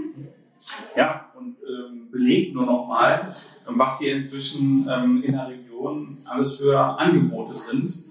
Ja, 0.97 1.27
und 1.39 1.57
ähm, 1.63 2.11
belegt 2.11 2.55
nur 2.55 2.67
noch 2.67 2.87
mal, 2.87 3.35
was 3.67 3.99
hier 3.99 4.17
inzwischen 4.17 4.89
ähm, 4.91 5.23
in 5.23 5.33
der 5.33 5.49
Region 5.49 6.19
alles 6.25 6.57
für 6.57 6.79
Angebote 6.79 7.55
sind 7.55 8.10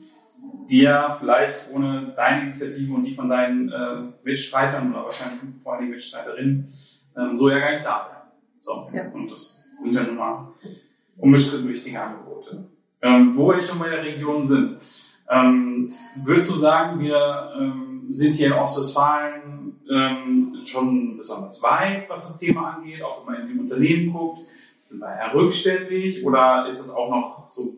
die 0.70 0.82
ja 0.82 1.16
vielleicht 1.20 1.70
ohne 1.74 2.14
deine 2.16 2.44
Initiativen 2.44 2.96
und 2.96 3.04
die 3.04 3.12
von 3.12 3.30
deinen 3.30 3.70
äh, 3.72 4.02
Mitstreitern 4.24 4.92
oder 4.92 5.06
wahrscheinlich 5.06 5.42
vor 5.64 5.74
allem 5.74 5.90
Mitstreiterinnen 5.90 6.74
ähm, 7.18 7.38
so 7.38 7.50
ja 7.50 7.60
gar 7.60 7.72
nicht 7.72 7.86
da 7.86 8.08
wären. 8.10 8.20
So. 8.62 8.90
Ja. 8.94 9.12
Und 9.12 9.32
das 9.32 9.64
sind 9.82 9.94
ja 9.94 10.04
nun 10.04 10.18
mal 10.18 10.54
unbestritten 11.18 11.70
wichtige 11.70 12.02
Angebote. 12.02 12.70
Ähm, 13.02 13.36
wo 13.36 13.50
wir 13.50 13.62
schon 13.62 13.80
bei 13.80 13.90
der 13.90 14.04
Region 14.04 14.44
sind, 14.44 14.78
ähm, 15.30 15.90
würdest 16.24 16.50
du 16.50 16.56
sagen, 16.56 17.00
wir 17.00 17.54
ähm, 17.58 18.08
sind 18.10 18.34
hier 18.34 18.48
in 18.48 18.54
Ostwestfalen 18.54 19.80
ähm, 19.90 20.58
schon 20.66 21.18
besonders 21.18 21.62
weit, 21.62 22.10
was 22.10 22.28
das 22.28 22.40
Thema 22.40 22.76
angeht, 22.76 23.02
auch 23.04 23.26
wenn 23.26 23.34
man 23.34 23.48
in 23.48 23.54
die 23.54 23.60
Unternehmen 23.60 24.12
guckt? 24.12 24.42
Sind 24.82 25.02
wir 25.02 25.08
eher 25.08 25.34
rückständig 25.34 26.26
oder 26.26 26.66
ist 26.68 26.80
es 26.80 26.90
auch 26.90 27.10
noch 27.10 27.48
so 27.48 27.78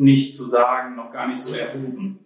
nicht 0.00 0.34
zu 0.34 0.44
sagen, 0.44 0.96
noch 0.96 1.12
gar 1.12 1.28
nicht 1.28 1.40
so 1.40 1.54
erhoben? 1.54 2.18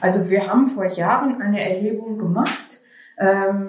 Also 0.00 0.30
wir 0.30 0.46
haben 0.46 0.66
vor 0.66 0.86
Jahren 0.86 1.40
eine 1.40 1.60
Erhebung 1.60 2.18
gemacht 2.18 2.69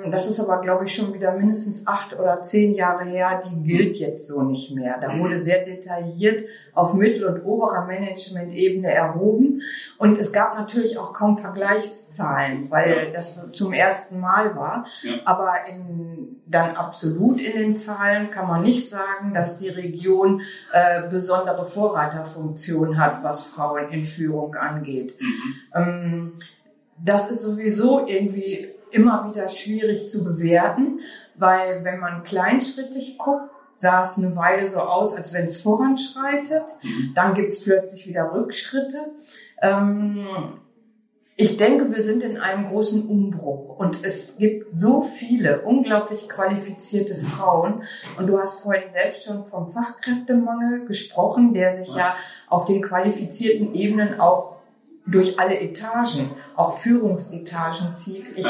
das 0.09 0.27
ist 0.27 0.39
aber, 0.39 0.61
glaube 0.61 0.85
ich, 0.85 0.95
schon 0.95 1.13
wieder 1.13 1.33
mindestens 1.33 1.85
acht 1.85 2.17
oder 2.17 2.41
zehn 2.41 2.73
Jahre 2.73 3.03
her. 3.03 3.41
Die 3.43 3.61
gilt 3.63 3.97
jetzt 3.97 4.25
so 4.25 4.43
nicht 4.43 4.73
mehr. 4.73 4.97
Da 5.01 5.19
wurde 5.19 5.39
sehr 5.39 5.65
detailliert 5.65 6.47
auf 6.73 6.93
mittel- 6.93 7.25
und 7.25 7.43
oberer 7.43 7.85
Management-Ebene 7.85 8.89
erhoben. 8.89 9.61
Und 9.97 10.17
es 10.17 10.31
gab 10.31 10.55
natürlich 10.55 10.97
auch 10.97 11.11
kaum 11.11 11.37
Vergleichszahlen, 11.37 12.71
weil 12.71 13.11
das 13.11 13.51
zum 13.51 13.73
ersten 13.73 14.21
Mal 14.21 14.55
war. 14.55 14.85
Ja. 15.03 15.15
Aber 15.25 15.51
in, 15.67 16.41
dann 16.47 16.77
absolut 16.77 17.41
in 17.41 17.57
den 17.57 17.75
Zahlen 17.75 18.29
kann 18.29 18.47
man 18.47 18.61
nicht 18.61 18.87
sagen, 18.87 19.33
dass 19.33 19.59
die 19.59 19.67
Region 19.69 20.41
äh, 20.71 21.09
besondere 21.09 21.65
Vorreiterfunktion 21.65 22.97
hat, 22.97 23.21
was 23.21 23.41
Frauen 23.41 23.89
in 23.91 24.05
Führung 24.05 24.55
angeht. 24.55 25.13
Mhm. 25.19 25.55
Ähm, 25.75 26.33
das 27.03 27.31
ist 27.31 27.41
sowieso 27.41 28.05
irgendwie 28.07 28.69
immer 28.91 29.29
wieder 29.29 29.47
schwierig 29.47 30.09
zu 30.09 30.23
bewerten, 30.23 30.99
weil 31.35 31.83
wenn 31.83 31.99
man 31.99 32.23
kleinschrittig 32.23 33.17
guckt, 33.17 33.49
sah 33.75 34.03
es 34.03 34.17
eine 34.17 34.35
Weile 34.35 34.67
so 34.67 34.79
aus, 34.79 35.15
als 35.15 35.33
wenn 35.33 35.45
es 35.45 35.61
voranschreitet. 35.61 36.63
Mhm. 36.81 37.11
Dann 37.15 37.33
gibt 37.33 37.51
es 37.51 37.63
plötzlich 37.63 38.07
wieder 38.07 38.31
Rückschritte. 38.33 39.11
Ähm, 39.61 40.27
ich 41.35 41.57
denke, 41.57 41.93
wir 41.95 42.03
sind 42.03 42.21
in 42.21 42.37
einem 42.37 42.67
großen 42.67 43.07
Umbruch 43.07 43.79
und 43.79 44.05
es 44.05 44.37
gibt 44.37 44.71
so 44.71 45.01
viele 45.01 45.61
unglaublich 45.61 46.29
qualifizierte 46.29 47.17
Frauen. 47.17 47.81
Und 48.17 48.27
du 48.27 48.37
hast 48.37 48.61
vorhin 48.61 48.91
selbst 48.91 49.23
schon 49.23 49.45
vom 49.45 49.71
Fachkräftemangel 49.71 50.85
gesprochen, 50.85 51.55
der 51.55 51.71
sich 51.71 51.95
ja 51.95 52.15
auf 52.47 52.65
den 52.65 52.83
qualifizierten 52.83 53.73
Ebenen 53.73 54.19
auch 54.19 54.57
durch 55.07 55.39
alle 55.39 55.59
Etagen, 55.59 56.29
auch 56.55 56.77
Führungsetagen 56.77 57.95
zieht. 57.95 58.25
Ich 58.35 58.47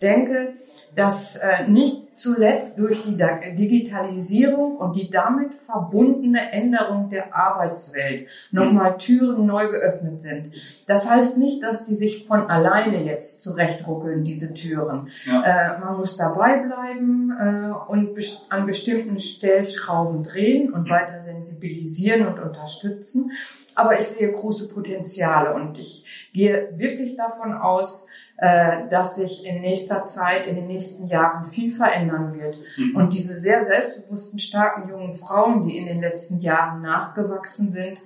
denke, 0.00 0.54
dass 0.94 1.36
äh, 1.36 1.66
nicht 1.68 2.04
zuletzt 2.14 2.78
durch 2.78 3.02
die 3.02 3.16
Digitalisierung 3.16 4.76
und 4.76 4.96
die 4.96 5.10
damit 5.10 5.54
verbundene 5.54 6.52
Änderung 6.52 7.08
der 7.08 7.34
Arbeitswelt 7.34 8.28
nochmal 8.52 8.96
Türen 8.98 9.46
neu 9.46 9.68
geöffnet 9.68 10.20
sind. 10.20 10.50
Das 10.86 11.10
heißt 11.10 11.38
nicht, 11.38 11.62
dass 11.62 11.84
die 11.84 11.94
sich 11.94 12.26
von 12.26 12.48
alleine 12.48 13.02
jetzt 13.02 13.42
zurechtruckeln, 13.42 14.24
diese 14.24 14.54
Türen. 14.54 15.08
Ja. 15.24 15.42
Äh, 15.42 15.80
man 15.80 15.96
muss 15.96 16.16
dabei 16.16 16.58
bleiben 16.58 17.32
äh, 17.38 17.90
und 17.90 18.14
best 18.14 18.46
an 18.50 18.66
bestimmten 18.66 19.18
Stellschrauben 19.18 20.22
drehen 20.22 20.72
und 20.72 20.88
weiter 20.88 21.20
sensibilisieren 21.20 22.26
und 22.26 22.38
unterstützen. 22.38 23.32
Aber 23.74 23.98
ich 23.98 24.06
sehe 24.06 24.32
große 24.32 24.68
Potenziale 24.68 25.54
und 25.54 25.78
ich 25.78 26.30
gehe 26.32 26.68
wirklich 26.76 27.16
davon 27.16 27.52
aus, 27.52 28.06
äh, 28.36 28.88
dass 28.88 29.16
sich 29.16 29.46
in 29.46 29.60
nächster 29.60 30.06
Zeit, 30.06 30.46
in 30.46 30.56
den 30.56 30.66
nächsten 30.66 31.06
Jahren 31.06 31.44
viel 31.44 31.70
verändern 31.70 32.34
wird. 32.34 32.58
Mhm. 32.76 32.96
Und 32.96 33.14
diese 33.14 33.34
sehr 33.36 33.64
selbstbewussten, 33.64 34.38
starken 34.38 34.88
jungen 34.88 35.14
Frauen, 35.14 35.64
die 35.64 35.78
in 35.78 35.86
den 35.86 36.00
letzten 36.00 36.40
Jahren 36.40 36.82
nachgewachsen 36.82 37.70
sind, 37.70 38.02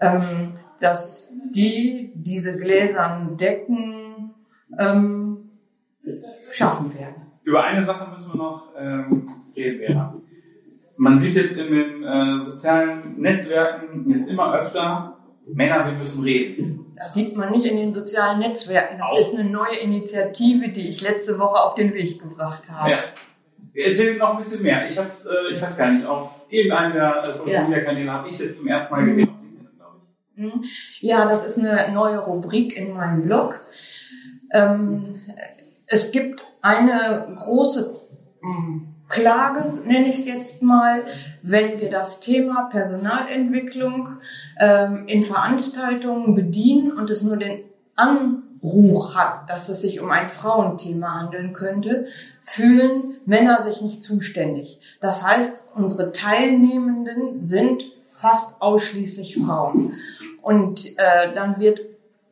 ähm, 0.00 0.52
dass 0.80 1.32
die 1.50 2.12
diese 2.14 2.58
gläsernen 2.58 3.36
Decken 3.36 4.34
ähm, 4.78 5.50
schaffen 6.50 6.98
werden. 6.98 7.26
Über 7.44 7.64
eine 7.64 7.84
Sache 7.84 8.10
müssen 8.10 8.32
wir 8.32 8.38
noch 8.38 8.72
ähm, 8.78 9.30
reden, 9.54 9.78
Vera. 9.78 10.14
Man 10.96 11.18
sieht 11.18 11.34
jetzt 11.34 11.58
in 11.58 11.74
den 11.74 12.04
äh, 12.04 12.40
sozialen 12.40 13.20
Netzwerken 13.20 14.10
jetzt 14.10 14.30
immer 14.30 14.54
öfter, 14.54 15.18
Männer, 15.46 15.84
wir 15.84 15.92
müssen 15.92 16.24
reden. 16.24 16.86
Das 16.96 17.14
sieht 17.14 17.36
man 17.36 17.52
nicht 17.52 17.66
in 17.66 17.76
den 17.76 17.92
sozialen 17.92 18.38
Netzwerken. 18.38 18.98
Das 18.98 19.08
Auch. 19.08 19.18
ist 19.18 19.34
eine 19.34 19.48
neue 19.48 19.76
Initiative, 19.76 20.70
die 20.70 20.88
ich 20.88 21.02
letzte 21.02 21.38
Woche 21.38 21.60
auf 21.60 21.74
den 21.74 21.92
Weg 21.92 22.20
gebracht 22.20 22.62
habe. 22.70 22.90
Ja. 22.90 22.98
Erzähl 23.74 24.16
noch 24.16 24.30
ein 24.30 24.38
bisschen 24.38 24.62
mehr. 24.62 24.88
Ich 24.88 24.96
hab's, 24.96 25.26
äh, 25.26 25.52
ich 25.52 25.60
weiß 25.60 25.76
gar 25.76 25.90
nicht, 25.90 26.06
auf 26.06 26.46
irgendeinem 26.48 26.94
der 26.94 27.30
Social 27.30 27.68
Media 27.68 27.84
Kanäle 27.84 28.10
habe 28.10 28.28
ich 28.28 28.34
es 28.34 28.40
jetzt 28.40 28.58
zum 28.60 28.68
ersten 28.68 28.94
Mal 28.94 29.04
gesehen. 29.04 29.28
Mhm. 30.34 30.64
Ja, 31.00 31.28
das 31.28 31.46
ist 31.46 31.58
eine 31.58 31.92
neue 31.92 32.18
Rubrik 32.18 32.76
in 32.76 32.94
meinem 32.94 33.22
Blog. 33.22 33.60
Ähm, 34.52 35.20
es 35.86 36.10
gibt 36.10 36.44
eine 36.62 37.36
große 37.38 38.00
hm, 38.40 38.95
Klage, 39.08 39.72
nenne 39.84 40.08
ich 40.08 40.16
es 40.16 40.26
jetzt 40.26 40.62
mal, 40.62 41.04
wenn 41.42 41.80
wir 41.80 41.90
das 41.90 42.20
Thema 42.20 42.68
Personalentwicklung 42.70 44.18
ähm, 44.58 45.06
in 45.06 45.22
Veranstaltungen 45.22 46.34
bedienen 46.34 46.92
und 46.92 47.08
es 47.10 47.22
nur 47.22 47.36
den 47.36 47.60
Anruch 47.94 49.14
hat, 49.14 49.48
dass 49.48 49.68
es 49.68 49.80
sich 49.80 50.00
um 50.00 50.10
ein 50.10 50.26
Frauenthema 50.26 51.20
handeln 51.20 51.52
könnte, 51.52 52.06
fühlen 52.42 53.18
Männer 53.26 53.60
sich 53.60 53.80
nicht 53.80 54.02
zuständig. 54.02 54.80
Das 55.00 55.26
heißt, 55.26 55.62
unsere 55.74 56.10
Teilnehmenden 56.10 57.42
sind 57.42 57.82
fast 58.12 58.60
ausschließlich 58.60 59.36
Frauen. 59.36 59.92
Und 60.42 60.98
äh, 60.98 61.32
dann 61.34 61.60
wird 61.60 61.80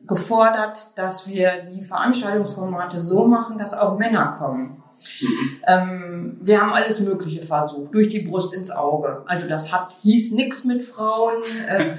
gefordert, 0.07 0.91
dass 0.95 1.27
wir 1.27 1.63
die 1.63 1.83
Veranstaltungsformate 1.83 3.01
so 3.01 3.25
machen, 3.25 3.57
dass 3.57 3.73
auch 3.73 3.97
Männer 3.97 4.27
kommen. 4.37 4.83
Mhm. 5.21 5.61
Ähm, 5.67 6.37
wir 6.41 6.61
haben 6.61 6.73
alles 6.73 6.99
Mögliche 6.99 7.43
versucht, 7.43 7.93
durch 7.93 8.09
die 8.09 8.21
Brust 8.21 8.53
ins 8.53 8.71
Auge. 8.71 9.23
Also 9.27 9.47
das 9.47 9.73
hat 9.73 9.95
hieß 10.01 10.31
nichts 10.31 10.63
mit 10.63 10.83
Frauen. 10.83 11.41
Äh, 11.67 11.95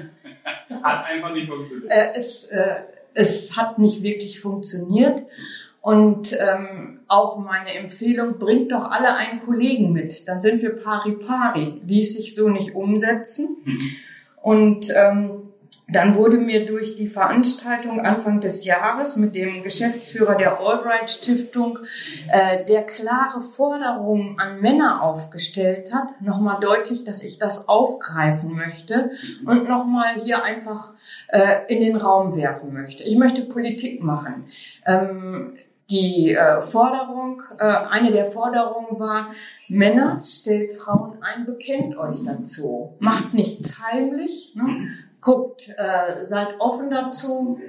hat 0.83 1.05
einfach 1.05 1.33
nicht 1.33 1.49
funktioniert. 1.49 1.91
Äh, 1.91 2.11
es, 2.15 2.45
äh, 2.45 2.75
es 3.13 3.55
hat 3.55 3.79
nicht 3.79 4.03
wirklich 4.03 4.39
funktioniert. 4.39 5.23
Und 5.81 6.33
ähm, 6.33 6.99
auch 7.07 7.37
meine 7.37 7.73
Empfehlung, 7.73 8.39
bringt 8.39 8.73
doch 8.73 8.91
alle 8.91 9.15
einen 9.15 9.39
Kollegen 9.39 9.93
mit. 9.93 10.27
Dann 10.27 10.41
sind 10.41 10.61
wir 10.61 10.75
pari 10.75 11.13
pari. 11.13 11.81
Ließ 11.85 12.17
sich 12.17 12.35
so 12.35 12.49
nicht 12.49 12.75
umsetzen. 12.75 13.57
Mhm. 13.63 13.91
Und 14.41 14.93
ähm, 14.93 15.46
dann 15.89 16.15
wurde 16.15 16.37
mir 16.37 16.65
durch 16.65 16.95
die 16.95 17.07
Veranstaltung 17.07 18.01
Anfang 18.01 18.41
des 18.41 18.65
Jahres 18.65 19.15
mit 19.15 19.35
dem 19.35 19.63
Geschäftsführer 19.63 20.35
der 20.35 20.59
Albright 20.59 21.09
Stiftung, 21.09 21.79
äh, 22.29 22.65
der 22.65 22.83
klare 22.83 23.41
Forderungen 23.41 24.37
an 24.37 24.59
Männer 24.59 25.01
aufgestellt 25.01 25.93
hat, 25.93 26.21
nochmal 26.21 26.59
deutlich, 26.59 27.05
dass 27.05 27.23
ich 27.23 27.39
das 27.39 27.69
aufgreifen 27.69 28.53
möchte 28.53 29.11
und 29.45 29.69
nochmal 29.69 30.15
hier 30.21 30.43
einfach 30.43 30.93
äh, 31.29 31.73
in 31.73 31.79
den 31.79 31.95
Raum 31.95 32.35
werfen 32.35 32.73
möchte. 32.73 33.03
Ich 33.03 33.17
möchte 33.17 33.43
Politik 33.43 34.03
machen. 34.03 34.43
Ähm, 34.85 35.53
die 35.89 36.33
äh, 36.33 36.61
Forderung, 36.61 37.41
äh, 37.59 37.63
eine 37.63 38.11
der 38.11 38.29
Forderungen 38.29 38.99
war, 38.99 39.27
Männer, 39.69 40.19
stellt 40.19 40.73
Frauen 40.73 41.19
ein, 41.21 41.45
bekennt 41.45 41.97
euch 41.97 42.23
dazu. 42.23 42.95
Macht 42.99 43.33
nichts 43.33 43.81
heimlich, 43.81 44.53
ne? 44.55 44.89
Guckt, 45.27 45.75
äh, 45.77 46.23
seid 46.23 46.55
offen 46.59 46.89
dazu. 46.89 47.59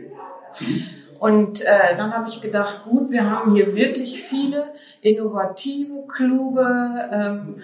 Und 1.18 1.60
äh, 1.62 1.96
dann 1.96 2.14
habe 2.14 2.28
ich 2.28 2.40
gedacht, 2.40 2.84
gut, 2.84 3.10
wir 3.10 3.28
haben 3.28 3.52
hier 3.52 3.74
wirklich 3.74 4.22
viele 4.22 4.72
innovative, 5.02 6.04
kluge, 6.06 7.08
ähm, 7.10 7.56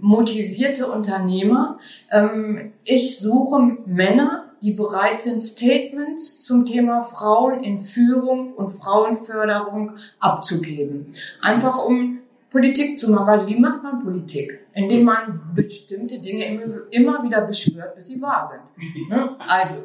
motivierte 0.00 0.90
Unternehmer. 0.90 1.78
Ähm, 2.10 2.72
ich 2.84 3.18
suche 3.18 3.76
Männer, 3.84 4.46
die 4.62 4.72
bereit 4.72 5.20
sind, 5.20 5.40
Statements 5.40 6.42
zum 6.42 6.64
Thema 6.64 7.02
Frauen 7.04 7.62
in 7.62 7.80
Führung 7.80 8.54
und 8.54 8.70
Frauenförderung 8.70 9.92
abzugeben. 10.20 11.12
Einfach 11.42 11.84
um 11.84 12.21
Politik 12.52 12.98
zu 12.98 13.10
machen. 13.10 13.28
Also 13.30 13.46
wie 13.48 13.58
macht 13.58 13.82
man 13.82 14.04
Politik? 14.04 14.66
Indem 14.74 15.04
man 15.04 15.40
bestimmte 15.54 16.18
Dinge 16.20 16.44
immer 16.90 17.22
wieder 17.24 17.40
beschwört, 17.46 17.96
bis 17.96 18.08
sie 18.08 18.20
wahr 18.20 18.50
sind. 18.50 19.08
Ne? 19.08 19.36
Also 19.38 19.78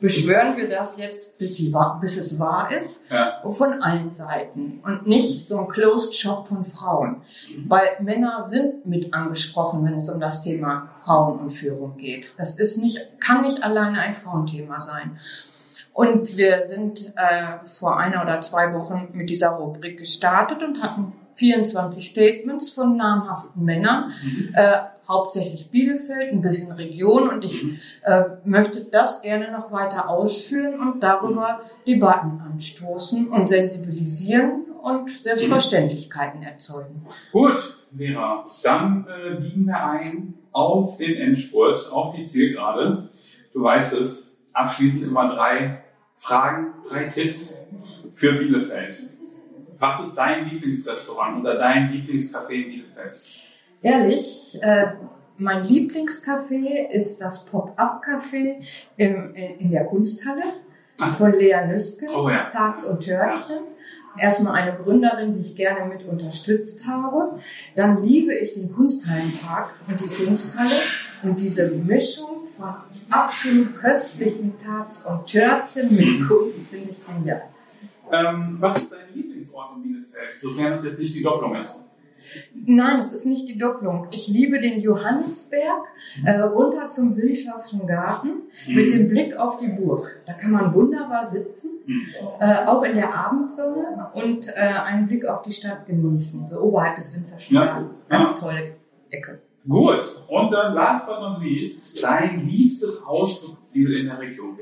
beschwören 0.00 0.56
wir 0.56 0.68
das 0.68 0.96
jetzt, 0.98 1.38
bis, 1.38 1.56
sie 1.56 1.72
wahr, 1.72 1.98
bis 2.00 2.16
es 2.16 2.38
wahr 2.38 2.70
ist, 2.72 3.10
ja. 3.10 3.42
von 3.50 3.82
allen 3.82 4.12
Seiten 4.12 4.80
und 4.84 5.06
nicht 5.06 5.48
so 5.48 5.58
ein 5.58 5.68
Closed 5.68 6.14
Shop 6.14 6.46
von 6.46 6.64
Frauen. 6.64 7.22
Weil 7.66 7.88
Männer 8.00 8.40
sind 8.40 8.86
mit 8.86 9.12
angesprochen, 9.12 9.84
wenn 9.84 9.94
es 9.94 10.08
um 10.08 10.20
das 10.20 10.42
Thema 10.42 10.90
Frauen 11.02 11.40
und 11.40 11.50
Führung 11.50 11.96
geht. 11.96 12.34
Das 12.38 12.58
ist 12.58 12.78
nicht, 12.78 13.00
kann 13.18 13.42
nicht 13.42 13.62
alleine 13.62 14.00
ein 14.00 14.14
Frauenthema 14.14 14.80
sein. 14.80 15.18
Und 15.92 16.36
wir 16.38 16.68
sind 16.68 17.12
äh, 17.16 17.66
vor 17.66 17.98
einer 17.98 18.22
oder 18.22 18.40
zwei 18.40 18.72
Wochen 18.72 19.10
mit 19.12 19.28
dieser 19.28 19.50
Rubrik 19.50 19.98
gestartet 19.98 20.62
und 20.62 20.82
hatten 20.82 21.12
24 21.34 22.06
Statements 22.06 22.70
von 22.70 22.96
namhaften 22.96 23.64
Männern, 23.64 24.12
mhm. 24.22 24.54
äh, 24.54 24.78
hauptsächlich 25.08 25.70
Bielefeld, 25.70 26.32
ein 26.32 26.40
bisschen 26.40 26.72
Region 26.72 27.28
und 27.28 27.44
ich 27.44 27.62
mhm. 27.62 27.78
äh, 28.04 28.24
möchte 28.44 28.82
das 28.84 29.22
gerne 29.22 29.50
noch 29.50 29.72
weiter 29.72 30.08
ausführen 30.08 30.80
und 30.80 31.02
darüber 31.02 31.60
Debatten 31.86 32.40
anstoßen 32.40 33.28
und 33.28 33.48
sensibilisieren 33.48 34.64
und 34.82 35.10
Selbstverständlichkeiten 35.10 36.42
erzeugen. 36.42 37.06
Gut, 37.30 37.56
Vera, 37.96 38.44
dann 38.62 39.06
äh, 39.06 39.34
biegen 39.40 39.66
wir 39.66 39.84
ein 39.84 40.34
auf 40.52 40.98
den 40.98 41.16
Endspurt, 41.16 41.90
auf 41.92 42.14
die 42.14 42.24
Zielgerade. 42.24 43.08
Du 43.52 43.62
weißt 43.62 44.00
es, 44.00 44.36
abschließend 44.52 45.08
immer 45.08 45.34
drei 45.34 45.82
Fragen, 46.14 46.74
drei 46.88 47.04
Tipps 47.04 47.62
für 48.12 48.32
Bielefeld. 48.34 49.08
Was 49.82 49.98
ist 50.00 50.14
dein 50.14 50.48
Lieblingsrestaurant 50.48 51.40
oder 51.40 51.58
dein 51.58 51.90
Lieblingscafé 51.90 52.52
in 52.52 52.70
Bielefeld? 52.70 53.14
Ehrlich, 53.82 54.56
äh, 54.62 54.92
mein 55.38 55.64
Lieblingscafé 55.64 56.88
ist 56.88 57.20
das 57.20 57.44
Pop-Up-Café 57.46 58.62
in 58.96 59.34
in 59.34 59.72
der 59.72 59.84
Kunsthalle 59.86 60.44
von 61.18 61.32
Lea 61.32 61.66
Nüsken, 61.66 62.08
Oh 62.10 62.28
ja. 62.28 62.48
Tags 62.52 62.84
und 62.84 63.00
Törtchen. 63.00 63.58
Erstmal 64.16 64.62
eine 64.62 64.76
Gründerin, 64.76 65.32
die 65.32 65.40
ich 65.40 65.56
gerne 65.56 65.86
mit 65.86 66.04
unterstützt 66.04 66.86
habe. 66.86 67.40
Dann 67.74 68.00
liebe 68.04 68.34
ich 68.34 68.52
den 68.52 68.70
Kunsthallenpark 68.72 69.74
und 69.88 69.98
die 70.00 70.06
Kunsthalle 70.24 70.78
und 71.24 71.40
diese 71.40 71.72
Mischung 71.72 72.46
von 72.46 72.74
absolut 73.10 73.74
köstlichen 73.74 74.56
Tags 74.58 75.04
und 75.04 75.26
Törtchen 75.26 75.92
mit 75.92 76.28
Kunst 76.28 76.68
finde 76.68 76.90
ich 76.90 77.04
genial. 77.04 77.42
Ähm, 78.12 78.56
was 78.60 78.76
ist 78.78 78.92
dein 78.92 79.14
Lieblingsort 79.14 79.76
in 79.76 79.82
Bielefeld, 79.82 80.36
sofern 80.36 80.72
es 80.72 80.84
jetzt 80.84 80.98
nicht 80.98 81.14
die 81.14 81.22
Doppelung 81.22 81.54
ist? 81.56 81.88
Nein, 82.54 82.98
es 82.98 83.12
ist 83.12 83.26
nicht 83.26 83.46
die 83.48 83.58
Doppelung. 83.58 84.06
Ich 84.10 84.26
liebe 84.28 84.58
den 84.60 84.80
Johannisberg 84.80 85.82
äh, 86.24 86.38
runter 86.40 86.88
zum 86.88 87.16
Wildschlosschen 87.16 87.86
Garten 87.86 88.42
mit 88.68 88.90
dem 88.90 89.08
Blick 89.08 89.36
auf 89.36 89.58
die 89.58 89.68
Burg. 89.68 90.20
Da 90.24 90.32
kann 90.32 90.52
man 90.52 90.72
wunderbar 90.72 91.24
sitzen, 91.24 91.70
Hm. 91.84 92.02
äh, 92.40 92.64
auch 92.66 92.82
in 92.84 92.94
der 92.94 93.12
Abendsonne 93.14 94.10
und 94.14 94.48
äh, 94.48 94.60
einen 94.60 95.08
Blick 95.08 95.26
auf 95.26 95.42
die 95.42 95.52
Stadt 95.52 95.84
genießen, 95.86 96.48
so 96.48 96.60
oberhalb 96.60 96.96
des 96.96 97.14
Winzerschen 97.14 97.56
Ja. 97.56 97.90
Ganz 98.08 98.38
tolle 98.40 98.76
Ecke. 99.10 99.40
Gut, 99.68 100.00
und 100.28 100.50
dann 100.50 100.74
last 100.74 101.06
but 101.06 101.20
not 101.20 101.40
least, 101.40 102.02
dein 102.02 102.48
liebstes 102.48 103.04
Ausflugsziel 103.04 103.96
in 104.00 104.06
der 104.06 104.18
Region? 104.18 104.52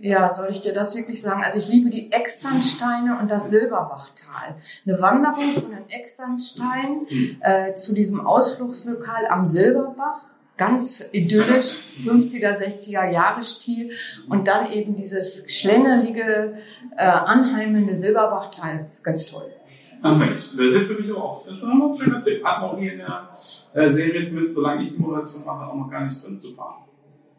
Ja, 0.00 0.34
soll 0.34 0.48
ich 0.50 0.60
dir 0.60 0.72
das 0.72 0.94
wirklich 0.94 1.20
sagen? 1.20 1.42
Also 1.42 1.58
ich 1.58 1.68
liebe 1.68 1.90
die 1.90 2.12
Externsteine 2.12 3.18
und 3.20 3.30
das 3.30 3.50
Silberbachtal. 3.50 4.56
Eine 4.86 5.00
Wanderung 5.00 5.52
von 5.54 5.70
den 5.70 5.88
Externsteinen 5.88 7.06
äh, 7.40 7.74
zu 7.74 7.94
diesem 7.94 8.26
Ausflugslokal 8.26 9.26
am 9.26 9.46
Silberbach. 9.46 10.20
Ganz 10.56 11.04
idyllisch, 11.12 11.92
50er, 12.04 12.56
60er 12.56 13.10
Jahre 13.10 13.42
Stil. 13.42 13.90
Und 14.28 14.48
dann 14.48 14.72
eben 14.72 14.96
dieses 14.96 15.50
schlängelige, 15.52 16.56
äh, 16.96 17.04
anheimelnde 17.04 17.94
Silberbachtal. 17.94 18.86
Ganz 19.02 19.26
toll. 19.26 19.50
Ach 20.02 20.16
Mensch, 20.16 20.56
das 20.56 20.74
ist 20.74 20.90
für 20.92 21.00
mich 21.00 21.10
aber 21.10 21.24
auch. 21.24 21.46
Das 21.46 21.56
ist 21.56 21.64
ein 21.64 21.96
schöner 21.98 22.22
Tipp. 22.22 22.44
Hat 22.44 22.60
noch 22.60 22.76
nie 22.76 22.88
in 22.88 22.98
der 22.98 23.28
äh, 23.74 23.88
Serie, 23.88 24.22
zumindest 24.22 24.54
solange 24.54 24.82
ich 24.82 24.90
die 24.90 24.98
Moderation 24.98 25.44
mache, 25.44 25.66
auch 25.66 25.74
noch 25.74 25.90
gar 25.90 26.04
nicht 26.04 26.24
drin 26.24 26.38
zu 26.38 26.52
fahren. 26.52 26.88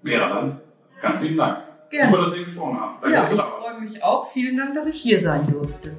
Vera, 0.03 0.27
dann 0.29 0.61
ganz 1.01 1.21
lieben 1.21 1.37
Dank. 1.37 1.59
Gerne. 1.89 2.11
Super, 2.11 2.23
dass 2.25 2.35
wir 2.35 2.45
gesprochen 2.45 2.79
haben. 2.79 2.95
Danke, 3.01 3.15
Ja, 3.15 3.23
ich 3.23 3.41
freue 3.41 3.79
mich 3.81 4.03
auch. 4.03 4.27
Vielen 4.27 4.57
Dank, 4.57 4.73
dass 4.75 4.87
ich 4.87 4.95
hier 5.01 5.21
sein 5.21 5.47
durfte. 5.49 5.95